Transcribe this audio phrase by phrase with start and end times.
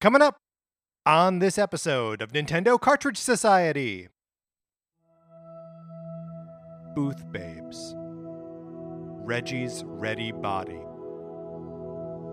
[0.00, 0.38] Coming up
[1.04, 4.08] on this episode of Nintendo Cartridge Society
[6.94, 7.94] Booth Babes.
[9.26, 10.80] Reggie's Ready Body.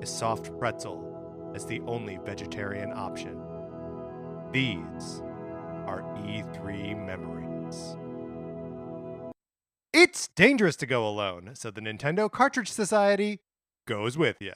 [0.02, 3.38] A soft pretzel as the only vegetarian option.
[4.54, 5.22] These
[5.88, 7.97] are E3 memories.
[9.92, 13.42] It's dangerous to go alone, so the Nintendo Cartridge Society
[13.86, 14.54] goes with you.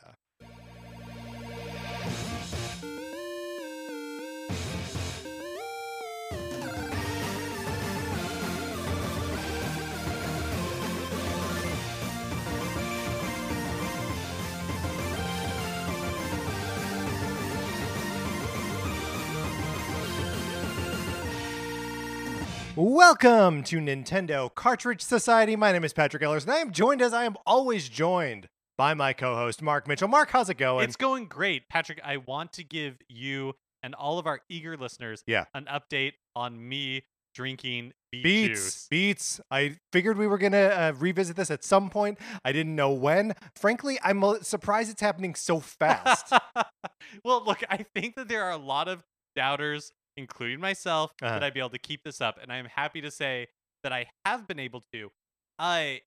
[22.78, 25.58] Welcome to Nintendo Cartridge Society.
[25.58, 28.94] My name is Patrick Ellers, and I am joined as I am always joined by
[28.94, 30.08] my co-host Mark Mitchell.
[30.08, 30.86] Mark, how's it going?
[30.86, 32.00] It's going great, Patrick.
[32.04, 35.46] I want to give you and all of our eager listeners Yeah.
[35.54, 37.04] an update on me
[37.36, 38.88] drinking beet beats, juice.
[38.90, 39.42] beats.
[39.52, 42.20] I figured we were gonna uh, revisit this at some point.
[42.46, 43.34] I didn't know when.
[43.56, 46.32] Frankly, I'm surprised it's happening so fast.
[47.26, 49.04] well, look, I think that there are a lot of
[49.36, 51.34] doubters, including myself, Uh-huh.
[51.34, 53.48] that I'd be able to keep this up, and I am happy to say
[53.84, 55.12] that I have been able to.
[55.60, 56.02] I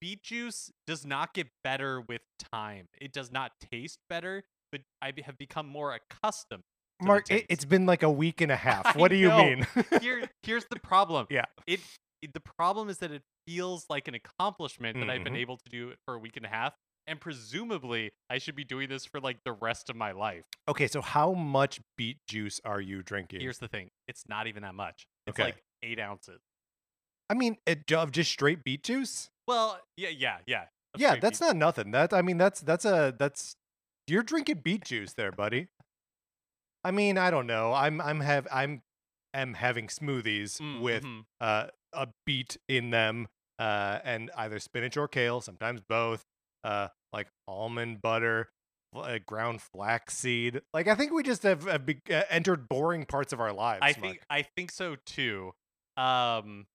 [0.00, 2.88] beet juice does not get better with time.
[3.00, 6.64] It does not taste better, but I have become more accustomed.
[7.00, 8.86] to Mark, it, it's been like a week and a half.
[8.86, 9.38] I What do you know.
[9.38, 9.66] mean?
[10.00, 11.26] Here, here's the problem.
[11.30, 11.44] Yeah.
[11.66, 11.80] It,
[12.22, 15.38] it the problem is that it feels like an accomplishment that I've been Mhm.
[15.38, 16.74] able to do it for a week and a half,
[17.06, 20.44] and presumably I should be doing this for like the rest of my life.
[20.68, 23.40] okay, so how much beet juice are you drinking?
[23.40, 25.06] Here's the thing: it's not even that much.
[25.26, 25.44] It's Okay.
[25.48, 26.40] like eight ounces.
[27.30, 29.30] I mean, it, of just straight beet juice.
[29.48, 30.64] Well, yeah, yeah, yeah.
[30.96, 31.90] yeah, that's not nothing.
[31.90, 33.56] That I mean, that's that's a that's
[34.06, 35.68] you're drinking beet juice there, buddy.
[36.84, 37.72] I mean, I don't know.
[37.72, 38.82] I'm I'm have I'm
[39.32, 41.24] am having smoothies Mm, with mhm.
[41.40, 43.26] uh, a beet in them,
[43.58, 46.24] uh, and either spinach or kale, sometimes both.
[46.64, 48.48] Uh, like almond butter,
[48.92, 50.62] fl- uh, ground flaxseed.
[50.72, 53.80] Like I think we just have, have be- uh, entered boring parts of our lives.
[53.82, 54.00] I Mark.
[54.00, 55.52] think I think so too.
[55.96, 56.66] Um,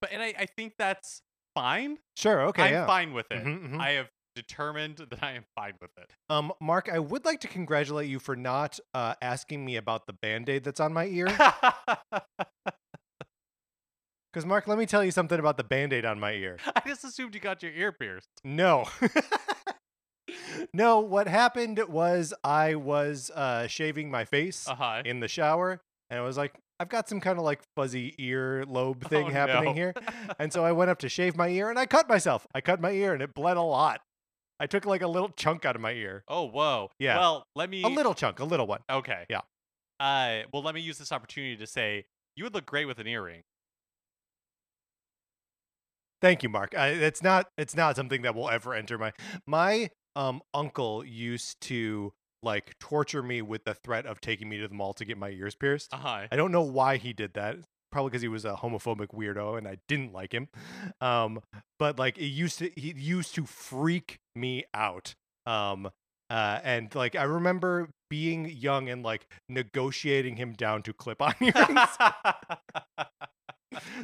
[0.00, 1.22] but and I, I think that's
[1.54, 1.98] fine.
[2.16, 2.42] Sure.
[2.48, 2.64] Okay.
[2.64, 2.86] I'm yeah.
[2.86, 3.44] fine with it.
[3.44, 3.80] Mhm, mhm.
[3.80, 6.10] I have determined that I am fine with it.
[6.28, 10.12] Um, Mark, I would like to congratulate you for not uh, asking me about the
[10.12, 11.26] band aid that's on my ear.
[14.32, 16.58] Because, Mark, let me tell you something about the band aid on my ear.
[16.76, 18.28] I just assumed you got your ear pierced.
[18.44, 18.84] No.
[20.72, 25.02] no, what happened was I was uh, shaving my face Uh huh.
[25.04, 28.64] in the shower, and I was like, I've got some kind of like fuzzy ear
[28.66, 29.72] lobe thing Oh, happening no.
[29.72, 29.94] here.
[30.38, 32.46] And so I went up to shave my ear, and I cut myself.
[32.54, 34.00] I cut my ear, and it bled a lot.
[34.60, 36.22] I took like a little chunk out of my ear.
[36.28, 36.90] oh whoa.
[36.98, 37.18] Yeah.
[37.18, 37.82] Well, let me.
[37.82, 38.80] A little chunk, a little one.
[38.90, 39.24] Okay.
[39.28, 39.40] Yeah.
[39.98, 42.04] Uh, well, let me use this opportunity to say
[42.36, 43.42] you would look great with an earring.
[46.20, 46.74] Thank you, Mark.
[46.76, 49.12] I, it's not it's not something that will ever enter my
[49.46, 54.68] my um uncle used to like torture me with the threat of taking me to
[54.68, 55.92] the mall to get my ears pierced.
[55.94, 56.26] Uh huh.
[56.30, 57.56] I don't know why he did that.
[57.92, 60.48] Probably because he was a homophobic weirdo and I didn't like him.
[61.00, 61.40] Um,
[61.78, 65.14] but like it used to he used to freak me out.
[65.46, 65.90] Um
[66.28, 71.34] uh, and like I remember being young and like negotiating him down to clip on
[71.40, 71.88] earrings.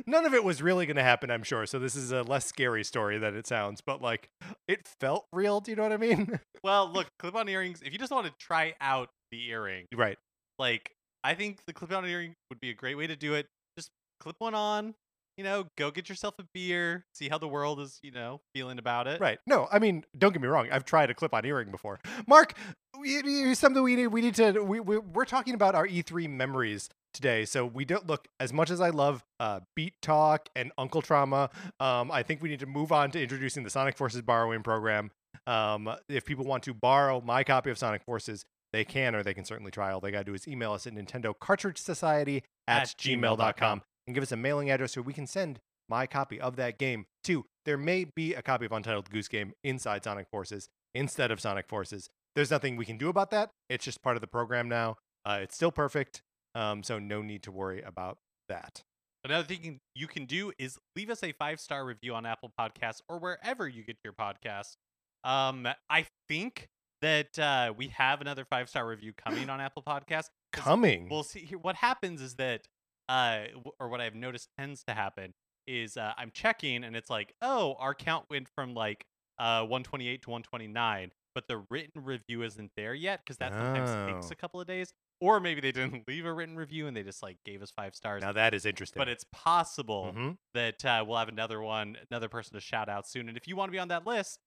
[0.07, 1.67] None of it was really going to happen, I'm sure.
[1.67, 4.29] So this is a less scary story than it sounds, but like
[4.69, 5.61] it felt real.
[5.61, 6.41] Do you know what I mean?
[6.63, 7.83] well, look, clip-on earrings.
[7.85, 10.19] If you just want to try out the earring, right.
[10.59, 10.93] like
[11.25, 13.47] I think the clip-on earring would be a great way to do it.
[13.77, 13.91] Just
[14.21, 14.95] clip one on.
[15.37, 17.05] You know, go get yourself a beer.
[17.13, 17.99] See how the world is.
[18.03, 19.21] You know, feeling about it.
[19.21, 19.39] Right.
[19.47, 20.69] No, I mean, don't get me wrong.
[20.71, 22.01] I've tried a clip-on earring before.
[22.27, 22.55] Mark,
[22.99, 24.07] we- something we need.
[24.07, 24.61] We need to.
[24.61, 27.45] We, we we're talking about our E3 memories today.
[27.45, 31.51] So we don't look as much as I love uh, Beet Talk and Uncle Trauma.
[31.81, 35.11] Um, I think we need to move on to introducing the Sonic Forces borrowing program.
[35.47, 39.35] Um, if people want to borrow my copy of Sonic Forces, they can, or they
[39.35, 39.93] can certainly try.
[39.93, 43.39] All they got to do is email us at Nintendo Cartridge Society at, At gmail.com
[43.39, 43.83] gmail.com.
[44.07, 47.07] and give us a mailing address so we can send my copy of that game
[47.25, 47.45] to.
[47.65, 51.69] There may be a copy of Untitled Goose Game inside Sonic Forces instead of Sonic
[51.69, 52.09] Forces.
[52.35, 53.51] There's nothing we can do about that.
[53.71, 54.97] It's just part of the program now.
[55.25, 56.23] Uh, it's still perfect,
[56.57, 58.19] um, so no need to worry about
[58.49, 58.83] that.
[59.25, 63.01] Another thing you can do is leave us a five star review on Apple Podcasts
[63.09, 64.77] or wherever you get your podcast.
[65.23, 66.69] Um, I think
[67.03, 70.31] that uh, we have another five star review coming on Apple Podcasts.
[70.53, 71.09] Coming.
[71.11, 71.41] We'll see.
[71.41, 72.69] Here, what happens is that,
[73.09, 73.41] uh,
[73.79, 75.35] or what I've noticed tends to happen
[75.67, 79.05] is uh, I'm checking and it's like, oh, our count went from like
[79.39, 84.31] uh 128 to 129, but the written review isn't there yet because that sometimes takes
[84.31, 84.33] Oh.
[84.33, 84.95] a couple of days.
[85.21, 87.95] Or maybe they didn't leave a written review and they just like gave us five
[87.95, 88.23] stars.
[88.23, 88.99] Now that is interesting.
[88.99, 90.39] but it's possible Mhm.
[90.55, 93.29] that uh, we'll have another one, another person to shout out soon.
[93.29, 94.41] And if you want to be on that list,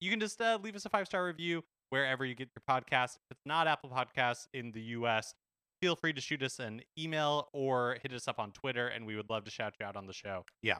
[0.00, 3.16] you can just uh, leave us a five star review wherever you get your podcast.
[3.16, 5.34] If it's not Apple Podcasts in the US,
[5.82, 9.16] feel free to shoot us an email or hit us up on Twitter, and we
[9.16, 10.44] would love to shout you out on the show.
[10.62, 10.78] Yeah.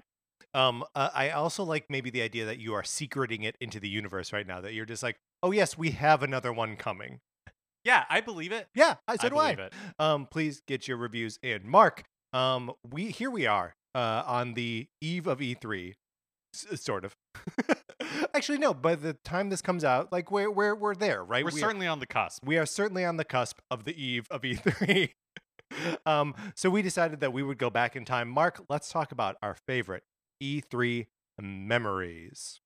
[0.54, 3.88] Um, uh, I also like maybe the idea that you are secreting it into the
[3.88, 4.60] universe right now.
[4.60, 7.20] That you're just like, oh yes, we have another one coming.
[7.84, 8.66] Yeah, I believe it.
[8.74, 9.54] Yeah, I I so do I.
[9.54, 9.72] believe it.
[9.98, 11.68] Um, please get your reviews in.
[11.68, 15.94] Mark, um, we here we are uh, on the eve of E3,
[16.54, 17.14] s- sort of.
[18.34, 18.74] Actually, no.
[18.74, 21.44] By the time this comes out, like we're we're we're there, right?
[21.44, 22.44] We're We are- certainly on the cusp.
[22.44, 25.10] we are certainly on the cusp of the eve of E3.
[26.06, 28.28] um, so we decided that we would go back in time.
[28.28, 30.02] Mark, let's talk about our favorite
[30.42, 31.06] E3
[31.40, 32.60] memories.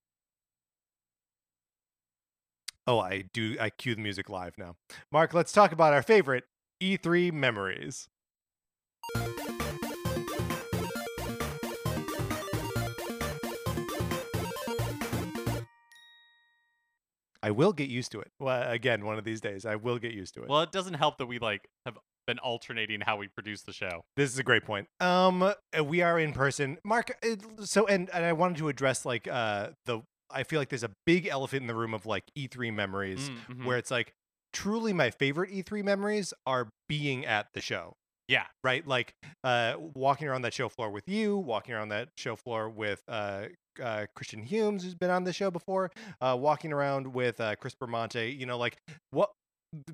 [2.87, 3.57] Oh, I do.
[3.61, 4.77] I cue the music live now.
[5.13, 6.45] Mark, let's talk about our favorite
[6.83, 8.09] E3 memories.
[17.43, 18.31] I will get used to it.
[18.39, 20.49] Well, again, one of these days, I will get used to it.
[20.51, 24.03] Well, it doesn't help that we like have been alternating how we produce the show.
[24.15, 24.89] This is a great point.
[25.01, 27.17] Um, uh, we are in person, Mark.
[27.25, 30.03] uh, So, and and I wanted to address like uh the.
[30.33, 33.57] I feel like there's a big elephant in the room of like E3 memories, Mm,
[33.57, 33.65] mhm.
[33.67, 34.13] where it's like
[34.53, 37.95] truly my favorite E3 memories are being at the show.
[38.29, 38.47] Yeah.
[38.63, 39.13] Right, like
[39.43, 43.47] uh, walking around that show floor with you, walking around that show floor with uh,
[43.83, 45.91] uh, Christian Humes, who's been on the show before,
[46.21, 48.33] uh, walking around with uh, Chris Bermonte.
[48.39, 48.77] You know, like
[49.11, 49.31] what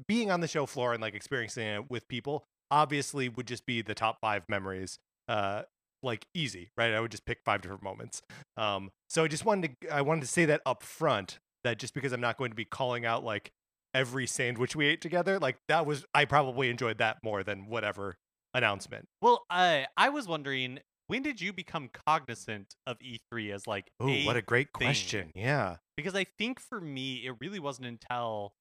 [0.06, 3.80] being on the show floor and like experiencing it with people obviously would just be
[3.82, 4.98] the top five memories
[5.28, 5.62] uh
[6.06, 8.22] like easy right i would just pick five different moments
[8.56, 11.92] um so i just wanted to i wanted to say that up front that just
[11.92, 13.50] because i'm not going to be calling out like
[13.92, 18.16] every sandwich we ate together like that was i probably enjoyed that more than whatever
[18.54, 23.90] announcement Well, I I was wondering when did you become cognizant of E3 as like
[24.00, 24.86] oh what a great thing?
[24.86, 28.52] question yeah because I think for me it really wasn't until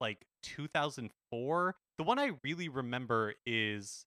[0.00, 1.76] like 2004.
[1.98, 4.04] The one I really remember is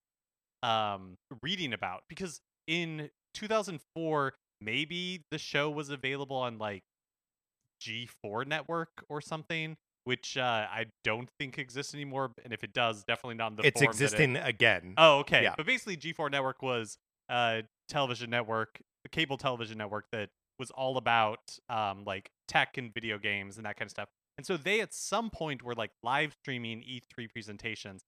[0.64, 6.84] um reading about because in 2004 maybe the show was available on like
[7.82, 10.42] G4 network or something which uh,
[10.72, 13.92] I don't think exists anymore and if it does definitely not in the it's form
[13.92, 15.44] that it- existing again Oh, okay.
[15.44, 15.56] Yeah.
[15.58, 16.98] But basically, G4 Network was
[17.30, 20.30] a television network, a cable television network that
[20.60, 21.40] was all about
[21.70, 24.10] um, like tech and video games and that kind of stuff.
[24.38, 28.04] And so they at some point were like live streaming E3 presentations.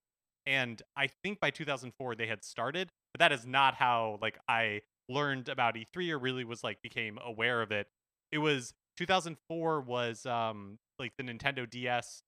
[0.48, 4.82] And I think by 2004 they had started, but that is not how like I
[5.10, 7.88] learned about E3 or really was like became aware of it.
[8.32, 12.24] It was 2004 was um like the Nintendo DS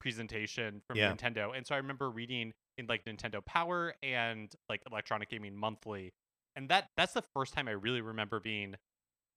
[0.00, 1.12] presentation from Yeah.
[1.12, 1.56] Nintendo.
[1.56, 6.12] And so I remember reading in like Nintendo Power and like Electronic Gaming Monthly.
[6.56, 8.74] And that that's the first time I really remember being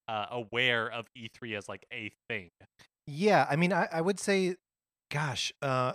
[0.07, 2.51] uh, aware of E3 as like a thing.
[3.05, 4.55] Yeah, I mean, I, I would say,
[5.11, 5.93] gosh, uh,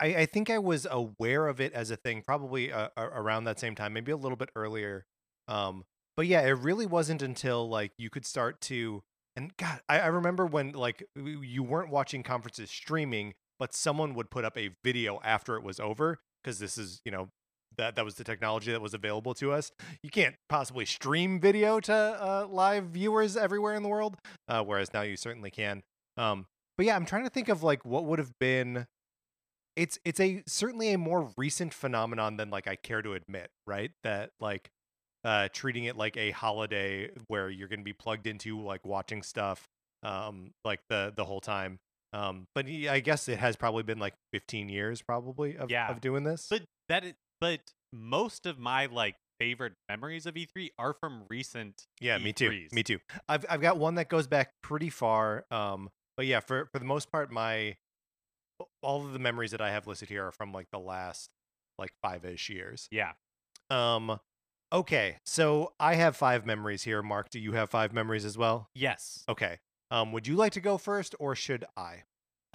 [0.00, 3.60] I, I think I was aware of it as a thing probably uh, around that
[3.60, 5.04] same time, maybe a little bit earlier.
[5.48, 5.84] Um,
[6.16, 9.02] but yeah, it really wasn't until like you could start to,
[9.36, 14.30] and God, I, I remember when like you weren't watching conferences streaming, but someone would
[14.30, 17.28] put up a video after it was over because this is, you know,
[17.76, 19.70] that that was the technology that was available to us.
[20.02, 24.16] You can't possibly stream video to uh, live viewers everywhere in the world,
[24.48, 25.82] uh, whereas now you certainly can.
[26.16, 26.46] Um,
[26.76, 28.86] but yeah, I'm trying to think of like what would have been.
[29.76, 33.92] It's it's a certainly a more recent phenomenon than like I care to admit, right?
[34.02, 34.70] That like
[35.24, 39.22] uh, treating it like a holiday where you're going to be plugged into like watching
[39.22, 39.68] stuff
[40.02, 41.78] um, like the the whole time.
[42.12, 45.88] Um, but I guess it has probably been like 15 years probably of, Yeah.
[45.88, 46.48] of doing this.
[46.50, 47.60] But that is, but
[47.92, 52.66] most of my like favorite memories of E3 are from recent Yeah, me too.
[52.72, 52.98] Me too.
[53.28, 55.44] I've I've got one that goes back pretty far.
[55.50, 57.76] Um, but yeah, for for the most part, my
[58.82, 61.30] all of the memories that I have listed here are from like the last
[61.78, 62.88] like five ish years.
[62.90, 63.12] Yeah.
[63.70, 64.18] Um,
[64.72, 67.02] okay, so I have five memories here.
[67.02, 68.68] Mark, do you have five memories as well?
[68.74, 69.24] Yes.
[69.28, 69.58] Okay.
[69.90, 72.04] Um, would you like to go first, or should I?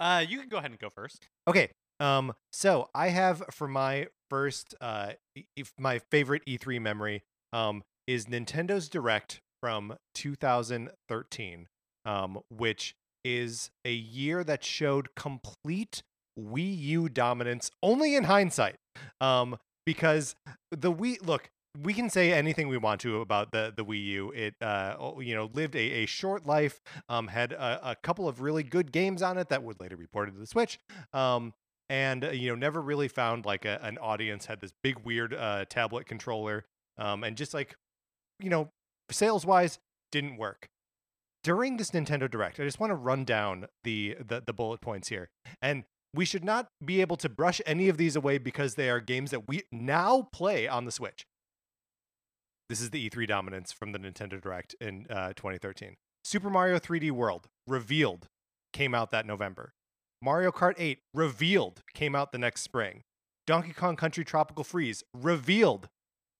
[0.00, 1.28] Uh, you can go ahead and go first.
[1.46, 1.70] Okay.
[2.00, 5.12] Um, so I have for my first, uh,
[5.56, 7.22] if my favorite E3 memory,
[7.52, 11.68] um, is Nintendo's Direct from 2013,
[12.04, 12.94] um, which
[13.26, 16.04] is a year that showed complete
[16.38, 18.76] Wii U dominance only in hindsight.
[19.20, 20.36] Um, because
[20.70, 21.50] the Wii, look,
[21.82, 24.30] we can say anything we want to about the the Wii U.
[24.30, 26.80] It uh you know lived a, a short life.
[27.08, 30.06] Um, had a, a couple of really good games on it that would later be
[30.06, 30.78] ported to the Switch.
[31.12, 31.52] Um,
[31.90, 34.46] and uh, you know never really found like a, an audience.
[34.46, 36.64] Had this big weird uh tablet controller.
[36.96, 37.74] Um, and just like
[38.40, 38.70] you know
[39.10, 39.78] sales wise
[40.12, 40.68] didn't work.
[41.46, 45.06] During this Nintendo Direct, I just want to run down the, the the bullet points
[45.06, 45.28] here.
[45.62, 48.98] And we should not be able to brush any of these away because they are
[48.98, 51.24] games that we now play on the Switch.
[52.68, 55.94] This is the E3 dominance from the Nintendo Direct in uh, 2013.
[56.24, 58.26] Super Mario 3D World revealed
[58.72, 59.72] came out that November.
[60.20, 63.04] Mario Kart 8 revealed came out the next spring.
[63.46, 65.90] Donkey Kong Country Tropical Freeze revealed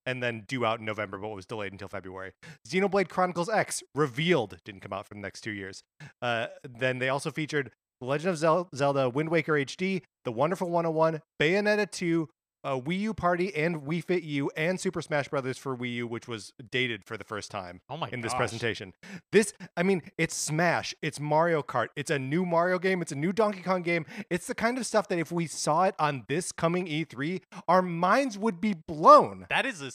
[0.06, 2.32] and then due out in November, but was delayed until February.
[2.66, 5.82] Xenoblade Chronicles X revealed didn't come out for the next two years.
[6.22, 11.90] Uh, then they also featured Legend of Zelda Wind Waker HD, The Wonderful 101, Bayonetta
[11.90, 12.28] 2,
[12.66, 16.06] uh, Wii U Party, and Wii Fit U, and Super Smash Brothers for Wii U,
[16.06, 18.38] which was dated for the first time Oh my in this gosh.
[18.38, 18.92] presentation.
[19.32, 23.16] This, I mean, it's Smash, it's Mario Kart, it's a new Mario game, it's a
[23.16, 24.04] new Donkey Kong game.
[24.28, 27.82] It's the kind of stuff that if we saw it on this coming E3, our
[27.82, 29.46] minds would be blown.
[29.49, 29.92] That is a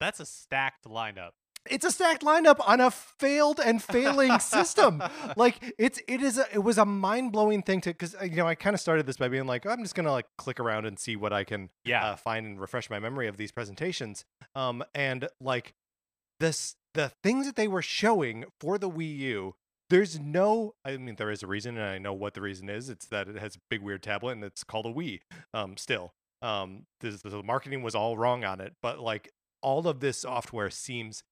[0.00, 1.30] that's a stacked lineup.
[1.70, 5.02] It's a stacked lineup on a failed and failing system.
[5.36, 8.46] Like it's it is a, it was a mind blowing thing to because you know
[8.46, 10.98] I kind of started this by being like I'm just gonna like click around and
[10.98, 12.04] see what I can Yeah.
[12.04, 14.24] uh, find and refresh my memory of these presentations.
[14.54, 15.74] Um, and like
[16.40, 19.54] this, the things that they were showing for the Wii U,
[19.90, 22.88] there's no, I mean, there is a reason, and I know what the reason is.
[22.88, 25.20] It's that it has a big weird tablet, and it's called a Wii.
[25.54, 29.30] Um, still, um, this, the marketing was all wrong on it, but like
[29.62, 31.22] all of this software seems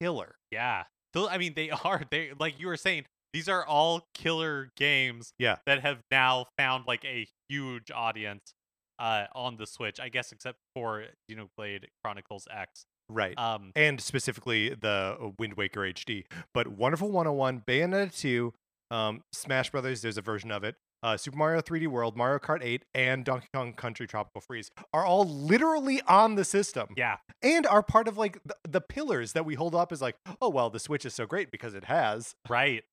[0.00, 0.36] killer.
[0.50, 0.84] Yeah.
[1.16, 5.56] I mean they are they like you were saying these are all killer games Yeah.
[5.66, 8.52] that have now found like a huge audience
[8.98, 9.98] uh on the Switch.
[10.00, 12.84] I guess except for you know Blade Chronicles X.
[13.08, 13.36] Right.
[13.38, 16.24] Um and specifically the uh, Wind Waker HD.
[16.54, 18.52] But Wonderful 101, Bayonetta 2,
[18.92, 20.76] um, Smash Brothers, there's a version of it.
[21.02, 25.04] Uh, Super Mario 3D World, Mario Kart 8, and Donkey Kong Country Tropical Freeze are
[25.04, 27.16] all literally on the system yeah.
[27.42, 30.50] and are part of like the, the pillars that we hold up as like, oh
[30.50, 32.34] well, the Switch is so great because it has.
[32.48, 32.84] Right.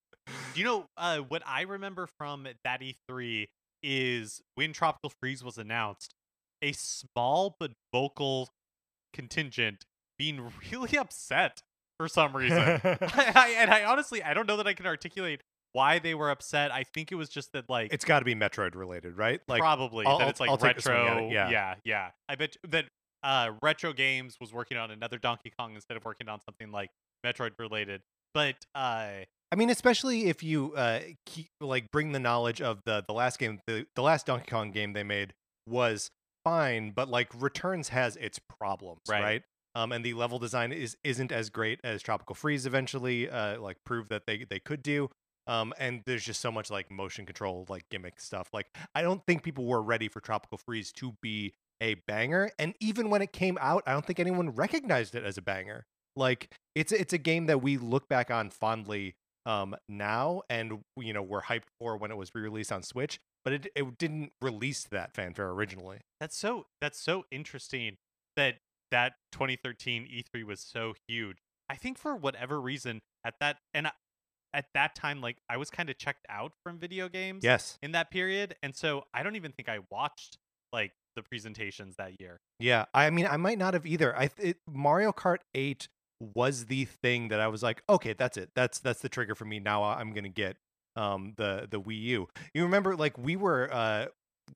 [0.54, 3.48] You know, uh, what I remember from that E3
[3.82, 6.14] is when Tropical Freeze was announced,
[6.62, 8.48] a small but vocal
[9.12, 9.84] contingent
[10.18, 11.62] being really upset
[11.98, 12.58] for some reason.
[12.84, 16.30] I, I, and I honestly, I don't know that I can articulate why they were
[16.30, 16.72] upset.
[16.72, 19.40] I think it was just that, like, it's got to be Metroid related, right?
[19.48, 21.30] Like probably I'll- that I'll- it's like I'll take a swing at it, retro.
[21.30, 21.50] yeah.
[21.50, 22.10] yeah, yeah.
[22.28, 22.86] I bet that
[23.22, 26.90] uh, Retro Games was working on another Donkey Kong instead of working on something like
[27.26, 28.00] Metroid related.
[28.34, 29.08] But uh,
[29.50, 33.38] I mean, especially if you uh, keep, like bring the knowledge of the the last
[33.38, 35.32] game, the the last Donkey Kong game they made
[35.66, 36.10] was
[36.44, 39.22] fine, but like Returns has its problems, Right.
[39.22, 39.42] right?
[39.74, 43.76] Um, and the level design is isn't as great as Tropical Freeze eventually uh, like
[43.84, 45.08] proved that they they could do.
[45.48, 48.50] Um, and there's just so much like motion control, like gimmick stuff.
[48.52, 52.50] Like I don't think people were ready for Tropical Freeze to be a banger.
[52.58, 55.86] And even when it came out, I don't think anyone recognized it as a banger.
[56.14, 59.14] Like it's it's a game that we look back on fondly
[59.46, 63.52] um now and you know we're hyped for when it was re-released on Switch, but
[63.52, 66.00] it it didn't release that fanfare originally.
[66.20, 67.96] That's so that's so interesting
[68.36, 68.56] that
[68.90, 71.38] that 2013 E3 was so huge.
[71.70, 73.90] I think for whatever reason at that and
[74.54, 77.78] at that time like I was kind of checked out from video games Yes.
[77.82, 80.38] in that period and so I don't even think I watched
[80.72, 82.40] like the presentations that year.
[82.60, 82.84] Yeah.
[82.94, 84.16] I mean, I might not have either.
[84.16, 85.88] I th- it, Mario Kart 8
[86.20, 88.50] was the thing that I was like, okay, that's it.
[88.54, 89.58] That's that's the trigger for me.
[89.60, 90.56] Now I'm gonna get
[90.96, 92.28] um the the Wii U.
[92.54, 94.06] You remember like we were uh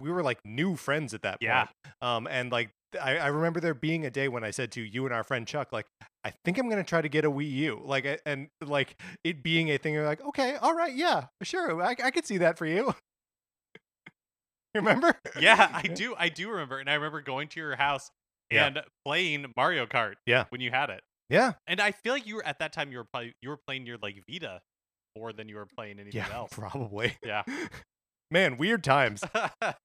[0.01, 1.65] we were like new friends at that Yeah.
[1.65, 1.71] point.
[2.01, 2.71] Um and like
[3.01, 5.47] I, I remember there being a day when I said to you and our friend
[5.47, 5.87] Chuck, like,
[6.25, 7.81] I think I'm gonna try to get a Wii U.
[7.85, 11.97] Like and like it being a thing, you're like, okay, all right, yeah, sure, I,
[12.05, 12.95] I could see that for you.
[13.75, 13.75] you
[14.81, 15.15] remember?
[15.41, 18.11] Yeah, I do I do remember and I remember going to your house
[18.51, 18.67] Yeah.
[18.67, 20.45] and playing Mario Kart Yeah.
[20.51, 21.01] when you had it.
[21.31, 21.53] Yeah.
[21.67, 23.87] And I feel like you were at that time you were probably you were playing
[23.87, 24.61] your like Vita
[25.17, 26.35] more than you were playing anything Yeah.
[26.35, 26.51] else.
[26.53, 27.17] Probably.
[27.25, 27.43] Yeah.
[28.33, 29.23] Man, weird times.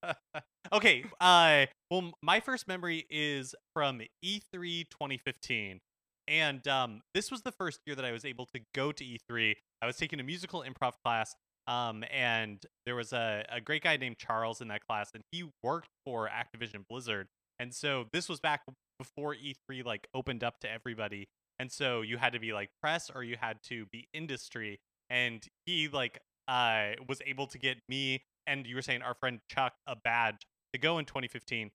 [0.73, 1.03] okay.
[1.19, 5.81] Uh, well, my first memory is from E E3 2015,
[6.29, 9.53] and um, this was the first year that I was able to go to E3.
[9.81, 11.35] I was taking a musical improv class,
[11.67, 15.49] um, and there was a, a great guy named Charles in that class, and he
[15.61, 17.27] worked for Activision Blizzard,
[17.59, 18.61] and so this was back
[18.97, 21.27] before E3 like opened up to everybody,
[21.59, 25.43] and so you had to be like press or you had to be industry, and
[25.65, 29.73] he like uh was able to get me and you were saying our friend Chuck
[29.85, 31.69] a badge to go in 2015.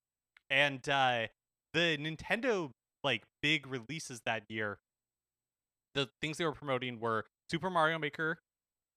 [0.50, 1.26] And uh,
[1.72, 2.70] the Nintendo
[3.04, 4.78] like big releases that year,
[5.94, 8.38] the things they were promoting were Super Mario Maker,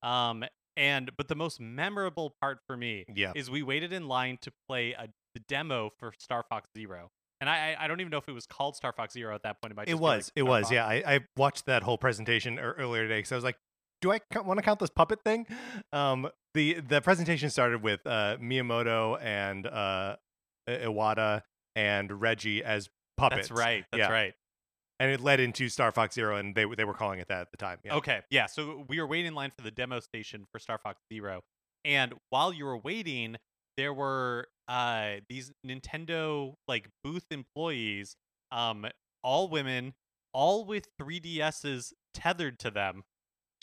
[0.04, 0.44] um,
[0.78, 3.32] and but the most memorable part for me Yeah.
[3.36, 7.10] is we waited in line to play a the demo for Star Fox Zero,
[7.42, 9.62] and I I don't even know if it was called Star Fox Zero at that
[9.62, 9.74] point.
[9.74, 10.32] It, It be, like, was.
[10.36, 10.64] It was.
[10.66, 10.74] Fox.
[10.74, 10.86] Yeah.
[10.86, 13.58] I, I watched that whole presentation earlier today because I was like,
[14.06, 15.48] do I want to count this puppet thing?
[15.92, 20.16] Um, the the presentation started with uh, Miyamoto and uh,
[20.70, 21.42] Iwata
[21.76, 23.50] and Reggie as puppets.
[23.50, 23.86] That's right.
[23.92, 24.12] That's Yeah.
[24.12, 24.34] right.
[25.00, 27.52] And it led into Star Fox Zero, and they they were calling it that at
[27.52, 27.80] the time.
[27.84, 27.96] Yeah.
[27.96, 28.46] Okay, yeah.
[28.46, 31.42] So we were waiting in line for the demo station for Star Fox Zero,
[31.84, 33.36] and while you were waiting,
[33.76, 38.16] there were uh these Nintendo like booth employees,
[38.54, 38.86] um,
[39.22, 39.94] all women,
[40.34, 43.04] all with 3DSs tethered to them,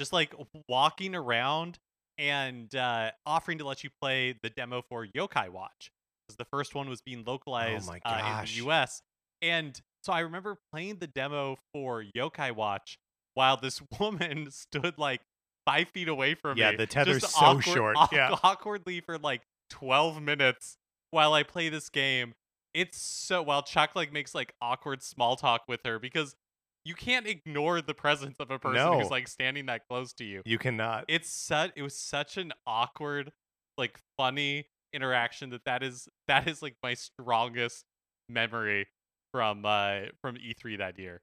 [0.02, 0.34] just like
[0.68, 1.78] walking around
[2.18, 5.90] and uh, offering to let you play the demo for Yokai Watch.
[6.26, 9.00] Because the first one was being localized my uh, in the US,
[9.40, 12.98] and so I remember playing the demo for Yokai Watch
[13.34, 15.20] while this woman stood like
[15.66, 16.72] five feet away from Yeah, me.
[16.72, 18.34] Yeah, the tether's just so awkward- short, yeah.
[18.42, 20.76] awkwardly for like twelve minutes
[21.12, 22.34] while I play this game.
[22.74, 26.34] It's so while Chuck like makes like awkward small talk with her because
[26.84, 28.98] you can't ignore the presence of a person No.
[28.98, 30.42] who's like standing that close to you.
[30.44, 31.04] You cannot.
[31.08, 33.32] It's such it was such an awkward,
[33.78, 37.84] like funny interaction that that is that is like my strongest
[38.28, 38.86] memory
[39.32, 41.20] from uh from E3 that year.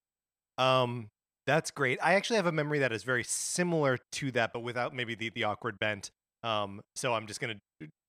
[0.58, 1.10] Um,
[1.48, 2.00] that's great.
[2.02, 5.30] I actually have a memory that is very similar to that, but without maybe the,
[5.30, 6.12] the awkward bent.
[6.44, 7.60] Um, so I'm just gonna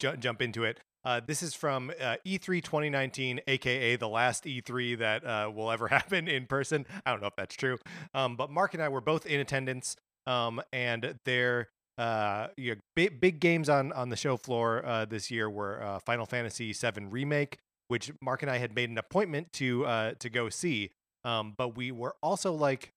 [0.01, 0.79] ju- jump into it.
[1.05, 5.89] Uh, this is from uh, E3 2019, aka the last E3 that uh, will ever
[5.89, 6.87] happen in person.
[7.07, 7.79] I don't know if that's true,
[8.15, 12.81] um, but Mark and I were both in attendance, um, and their uh, you know,
[12.97, 16.73] big, big games on on the show floor uh, this year were uh, Final Fantasy
[16.73, 20.91] VII Remake, which Mark and I had made an appointment to to go see.
[21.25, 22.93] Um, but we were also like,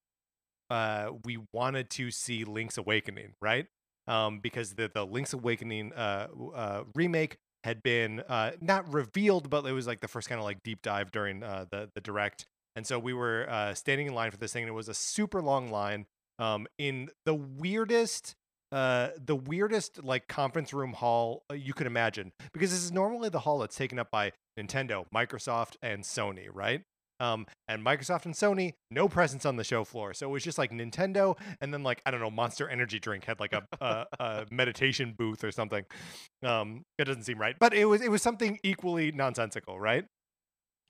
[0.70, 3.68] we wanted to see Link's Awakening, right?
[4.08, 5.94] Um, because the the Link's Awakening
[6.96, 10.64] remake had been uh, not revealed, but it was like the first kind of like
[10.64, 14.32] deep dive during uh, the the direct, and so we were uh, standing in line
[14.32, 16.06] for this thing, and it was a super long line
[16.40, 18.36] um, in the weirdest.
[18.72, 23.30] Uh, the weirdest like conference room hall uh, you could imagine because this is normally
[23.30, 26.82] the hall that's taken up by Nintendo, Microsoft, and Sony, right?
[27.24, 30.14] Um, and Microsoft and Sony, no presence on the show floor.
[30.14, 33.24] So it was just like Nintendo, and then like I don't know, Monster Energy Drink
[33.24, 35.86] had like a, a, a meditation booth or something.
[36.44, 40.06] Um, it doesn't seem right, but it was it was something equally nonsensical, right?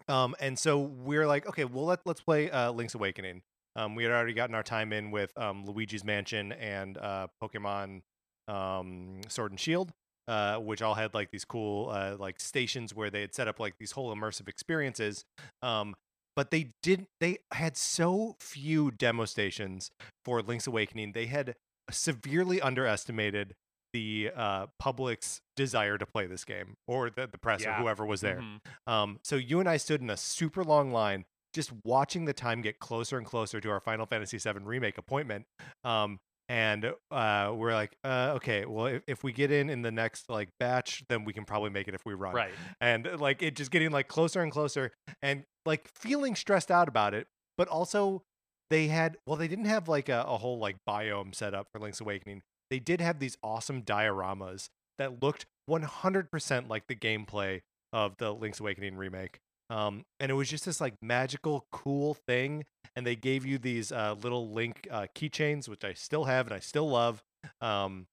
[0.08, 3.44] Um, and so we're like, okay, well let let's play uh, Link's Awakening.
[3.76, 8.02] Um, we had already gotten our time in with um, Luigi's Mansion and uh, Pokemon
[8.48, 9.92] um, Sword and Shield,
[10.28, 13.60] uh, which all had like these cool uh, like stations where they had set up
[13.60, 15.26] like these whole immersive experiences.
[15.62, 15.96] Um,
[16.36, 17.08] but they didn't.
[17.20, 19.92] They had so few demo stations
[20.26, 21.12] for Link's Awakening.
[21.14, 21.56] They had
[21.92, 23.56] severely underestimated
[23.94, 27.78] the uh, public's desire to play this game, or the, the press, Yeah.
[27.78, 28.40] or whoever was there.
[28.42, 28.60] Mhm.
[28.92, 32.62] Um, so you and I stood in a super long line, just watching the time
[32.62, 35.46] get closer and closer to our Final Fantasy VII remake appointment.
[35.84, 36.20] Um,
[36.50, 40.28] and uh, we're like, uh, okay, well, if, if we get in in the next
[40.30, 42.34] like batch, then we can probably make it if we run.
[42.34, 42.52] Right.
[42.82, 44.92] And like it just getting like closer and closer,
[45.22, 48.24] and like feeling stressed out about it, but also
[48.70, 51.80] they had well, they didn't have like a, a whole like biome set up for
[51.80, 52.42] Link's Awakening.
[52.70, 58.60] They did have these awesome dioramas that looked 100% like the gameplay of the Link's
[58.60, 59.40] Awakening remake.
[59.70, 62.66] Um, and it was just this like magical, cool thing.
[62.96, 66.56] And they gave you these uh, little Link uh, keychains, which I still have and
[66.56, 67.24] I still love.
[67.62, 68.08] Um,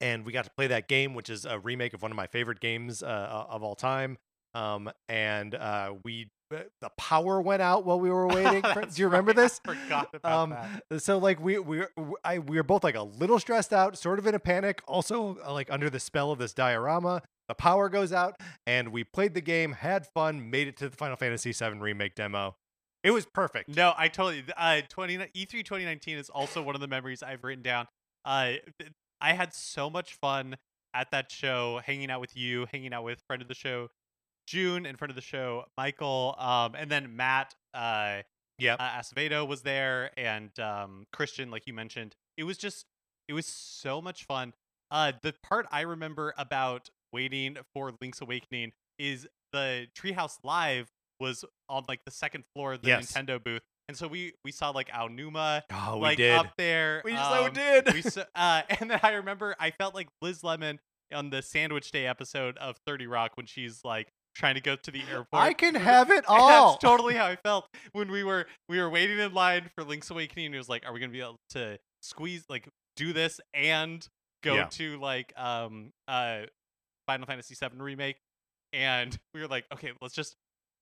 [0.00, 2.26] and we got to play that game, which is a remake of one of my
[2.26, 4.16] favorite games uh, of all time.
[4.54, 8.62] Um, and uh, we uh, the power went out while we were waiting.
[8.72, 9.60] for- do you remember right, I this?
[9.64, 10.56] forgot about um,
[10.90, 11.00] that.
[11.02, 11.84] so like we we
[12.24, 15.38] I we were both like a little stressed out, sort of in a panic, also
[15.44, 17.22] uh, like under the spell of this diorama.
[17.48, 18.36] The power goes out,
[18.66, 22.14] and we played the game, had fun, made it to the Final Fantasy VII remake
[22.14, 22.54] demo.
[23.02, 23.74] It was perfect.
[23.74, 24.44] No, I totally.
[24.56, 27.86] Uh, twenty E three twenty nineteen is also one of the memories I've written down.
[28.24, 28.54] Uh,
[29.20, 30.56] I had so much fun
[30.94, 33.88] at that show, hanging out with you, hanging out with friend of the show,
[34.50, 37.54] June, in front of the show, Michael, um, and then Matt.
[37.72, 38.22] Uh,
[38.58, 38.76] Yep.
[38.78, 42.14] uh, Acevedo was there, and um, Christian, like you mentioned.
[42.36, 42.84] It was just,
[43.26, 44.52] it was so much fun.
[44.90, 51.42] Uh, the part I remember about waiting for Link's Awakening is the Treehouse Live was
[51.70, 53.12] on like the second floor of the Yes.
[53.12, 56.32] Nintendo booth, and so we we saw like Aonuma oh, we like did.
[56.32, 57.00] up there.
[57.02, 57.94] we so um, did.
[57.94, 60.80] we saw, uh, and then I remember I felt like Liz Lemon
[61.14, 64.90] on the Sandwich Day episode of Thirty Rock when she's like, trying to go to
[64.90, 65.42] the airport.
[65.42, 66.72] I can have it all.
[66.72, 70.10] That's totally how I felt when we were we were waiting in line for Link's
[70.10, 70.46] Awakening.
[70.46, 74.06] And it was like, are we gonna be able to squeeze like do this and
[74.42, 74.64] go Yeah.
[74.72, 76.42] to like um uh
[77.06, 78.16] Final Fantasy VII remake?
[78.72, 80.34] And we were like, okay, let's just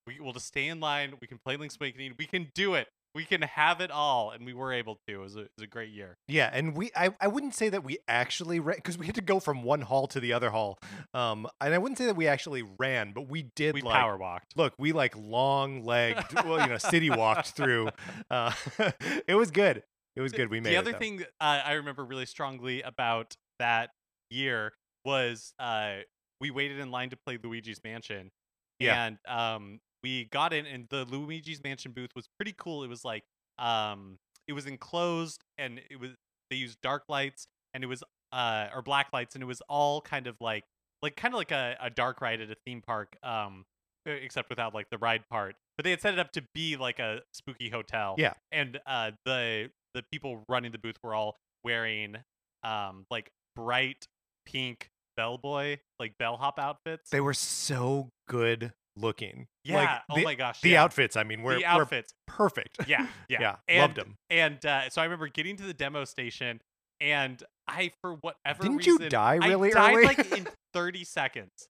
[0.07, 1.15] we will just stay in line.
[1.21, 2.15] We can play Link's Awakening.
[2.19, 2.89] We can do it.
[3.15, 5.15] We can have it all, and we were able to.
[5.15, 6.17] It was a, it was a great year.
[6.29, 9.21] Yeah, and we I, I wouldn't say that we actually ran because we had to
[9.23, 10.79] go from one hall to the other hall.
[11.15, 14.17] Um, and I wouldn't say that we actually ran, but we did We like power
[14.17, 14.57] walked.
[14.57, 17.89] look, we like long legged, well, you know, city walked through.
[18.31, 18.53] Uh,
[19.27, 19.83] it was good.
[20.15, 20.51] It was good.
[20.51, 20.99] We made the other though.
[20.99, 23.91] thing uh, I remember really strongly about that
[24.31, 24.73] year
[25.05, 25.99] was uh,
[26.41, 28.31] we waited in line to play Luigi's Mansion.
[28.79, 29.07] Yeah.
[29.07, 32.83] And um, we got in, and the Luigi's Mansion booth was pretty cool.
[32.85, 33.25] It was like
[33.59, 36.11] um, it was enclosed, and it was
[36.51, 40.01] they used dark lights, and it was uh, or black lights, and it was all
[40.01, 40.65] kind of like
[41.03, 43.17] like kind of like a, a dark ride at a theme park.
[43.23, 43.65] Um,
[44.07, 45.55] except without like the ride part.
[45.77, 48.33] But they had set it up to be like a spooky hotel Yeah.
[48.51, 52.17] and uh the the people running the booth were all wearing
[52.65, 54.07] um like bright
[54.47, 59.47] pink bellboy like bellhop outfits They were so good looking.
[59.65, 60.83] yeah Like, oh the, my gosh the yeah.
[60.85, 62.79] outfits, I mean, were, the were outfits perfect.
[62.87, 64.17] yeah yeah yeah, and, loved them.
[64.31, 66.61] and uh so i remember getting to the demo station
[67.01, 70.05] and i for whatever Didn't you die really I died early?
[70.07, 71.69] like in 30 seconds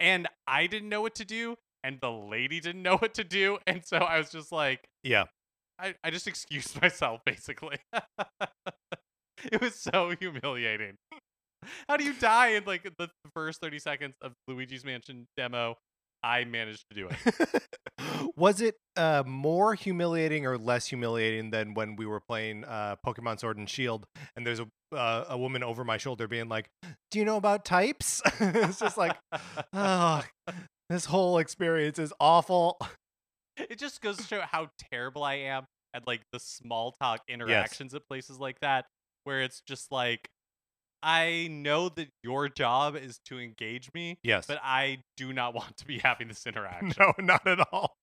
[0.00, 3.58] and i didn't know what to do and the lady didn't know what to do
[3.66, 5.24] and so i was just like Yeah.
[5.78, 7.76] I, I just excused myself basically.
[9.52, 10.96] it was so humiliating.
[11.88, 15.76] How do you die in like the first 30 seconds of Luigi's Mansion demo?
[16.26, 17.62] I managed to do it.
[18.36, 23.38] was it uh, more humiliating or less humiliating than when we were playing uh, Pokemon
[23.38, 26.70] Sword and Shield and there's a uh, a woman over my shoulder being like,
[27.10, 29.16] "Do you know about types?" it's just like,
[29.72, 30.22] oh,
[30.88, 32.78] this whole experience is awful.
[33.56, 37.94] it just goes to show how terrible I am at like the small talk interactions
[37.94, 38.86] at places like that,
[39.24, 40.28] where it's just like,
[41.06, 44.48] I know that your job is to engage me, Yes.
[44.48, 46.92] but I do not want to be having this interaction.
[46.98, 47.96] No, not at all.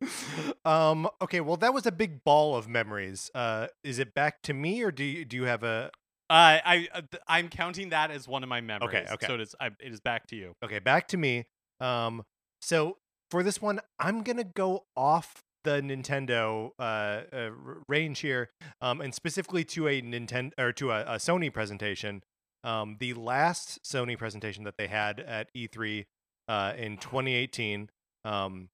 [0.64, 1.08] um.
[1.22, 1.40] Okay.
[1.40, 3.30] Well, that was a big ball of memories.
[3.34, 5.92] Uh, is it back to me, or do you do you have a?
[6.28, 6.88] Uh, I
[7.28, 9.06] I'm counting that as one of my memories.
[9.06, 9.14] okay.
[9.14, 9.26] okay.
[9.28, 9.54] So it is.
[9.60, 10.54] I, it is back to you.
[10.64, 11.46] Okay, back to me.
[11.78, 12.24] Um.
[12.60, 12.98] So
[13.30, 17.50] for this one, I'm gonna go off the Nintendo uh, uh
[17.88, 18.50] range here,
[18.80, 22.22] um, and specifically to a Nintendo or to a, a Sony presentation.
[22.64, 26.06] Um, the last Sony presentation that they had at E3
[26.48, 27.90] uh, in 2018,
[28.24, 28.68] um,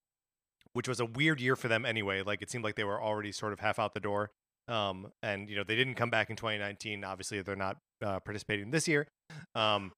[0.72, 2.22] which was a weird year for them anyway.
[2.22, 4.30] Like it seemed like they were already sort of half out the door.
[4.68, 7.02] Um, and you know they didn't come back in 2019.
[7.02, 9.08] Obviously, they're not uh, participating this year.
[9.54, 9.92] Um,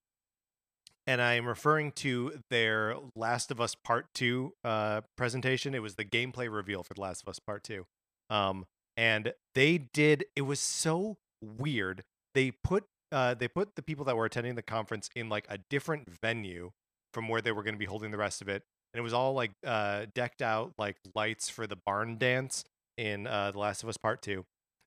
[1.07, 5.75] and I am referring to their Last of Us Part Two uh, presentation.
[5.75, 7.87] It was the gameplay reveal for The Last of Us Part Two,
[8.29, 10.25] um, and they did.
[10.37, 12.05] It was so weird.
[12.35, 15.59] They put uh, they put the people that were attending the conference in like a
[15.69, 16.71] different venue
[17.13, 19.13] from where they were going to be holding the rest of it, and it was
[19.13, 22.65] all like uh, decked out like lights for the barn dance
[22.97, 24.45] in uh, The Last of Us Part Two,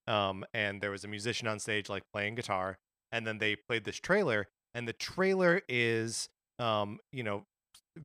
[0.08, 2.78] um, and there was a musician on stage like playing guitar,
[3.12, 7.46] and then they played this trailer, and the trailer is um, you know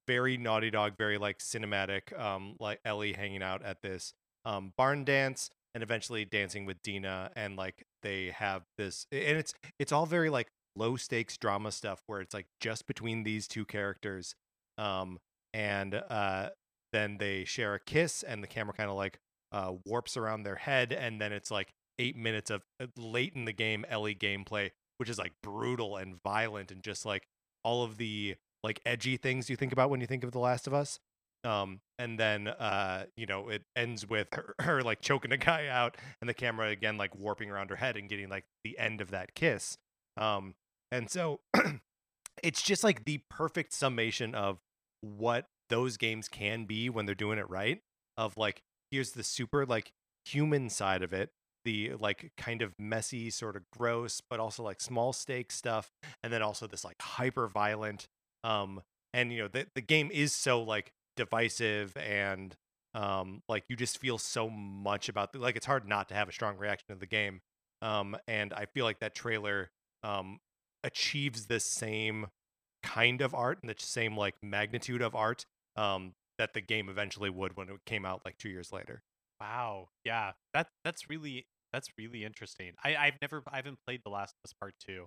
[0.06, 4.12] very Naughty Dog, very like cinematic, um, like Ellie hanging out at this
[4.44, 9.52] um, barn dance and eventually dancing with Dina, and like they have this, and it's
[9.78, 13.64] it's all very like low stakes drama stuff where it's like just between these two
[13.64, 14.34] characters,
[14.76, 15.18] um,
[15.52, 16.50] and uh,
[16.92, 19.18] then they share a kiss, and the camera kind of like
[19.52, 23.44] uh, warps around their head, and then it's like eight minutes of uh, late in
[23.44, 27.24] the game Ellie gameplay, which is like brutal and violent, and just like
[27.64, 30.66] all of the like edgy things you think about when you think of The Last
[30.66, 30.98] of Us.
[31.44, 35.68] Um, and then uh, you know, it ends with her, her like choking a guy
[35.68, 39.00] out and the camera again like warping around her head and getting like the end
[39.00, 39.78] of that kiss.
[40.16, 40.54] Um,
[40.90, 41.40] and so
[42.42, 44.58] it's just like the perfect summation of
[45.00, 47.80] what those games can be when they're doing it right.
[48.16, 49.92] Of like, here's the super like
[50.24, 51.30] human side of it,
[51.64, 55.90] the like kind of messy, sort of gross, but also like small stake stuff,
[56.22, 58.08] and then also this like hyper violent.
[58.44, 58.82] Um,
[59.14, 62.56] and you know the the game is so like divisive and
[62.94, 66.28] um like you just feel so much about the, like it's hard not to have
[66.28, 67.42] a strong reaction to the game.
[67.82, 69.70] Um, and I feel like that trailer
[70.02, 70.38] um
[70.84, 72.28] achieves this same
[72.82, 75.44] kind of art and the same like magnitude of art
[75.76, 79.02] um that the game eventually would when it came out like two years later.
[79.40, 79.88] Wow.
[80.04, 80.32] Yeah.
[80.54, 82.72] That that's really that's really interesting.
[82.82, 85.06] I I've never I haven't played The Last of Us Part Two,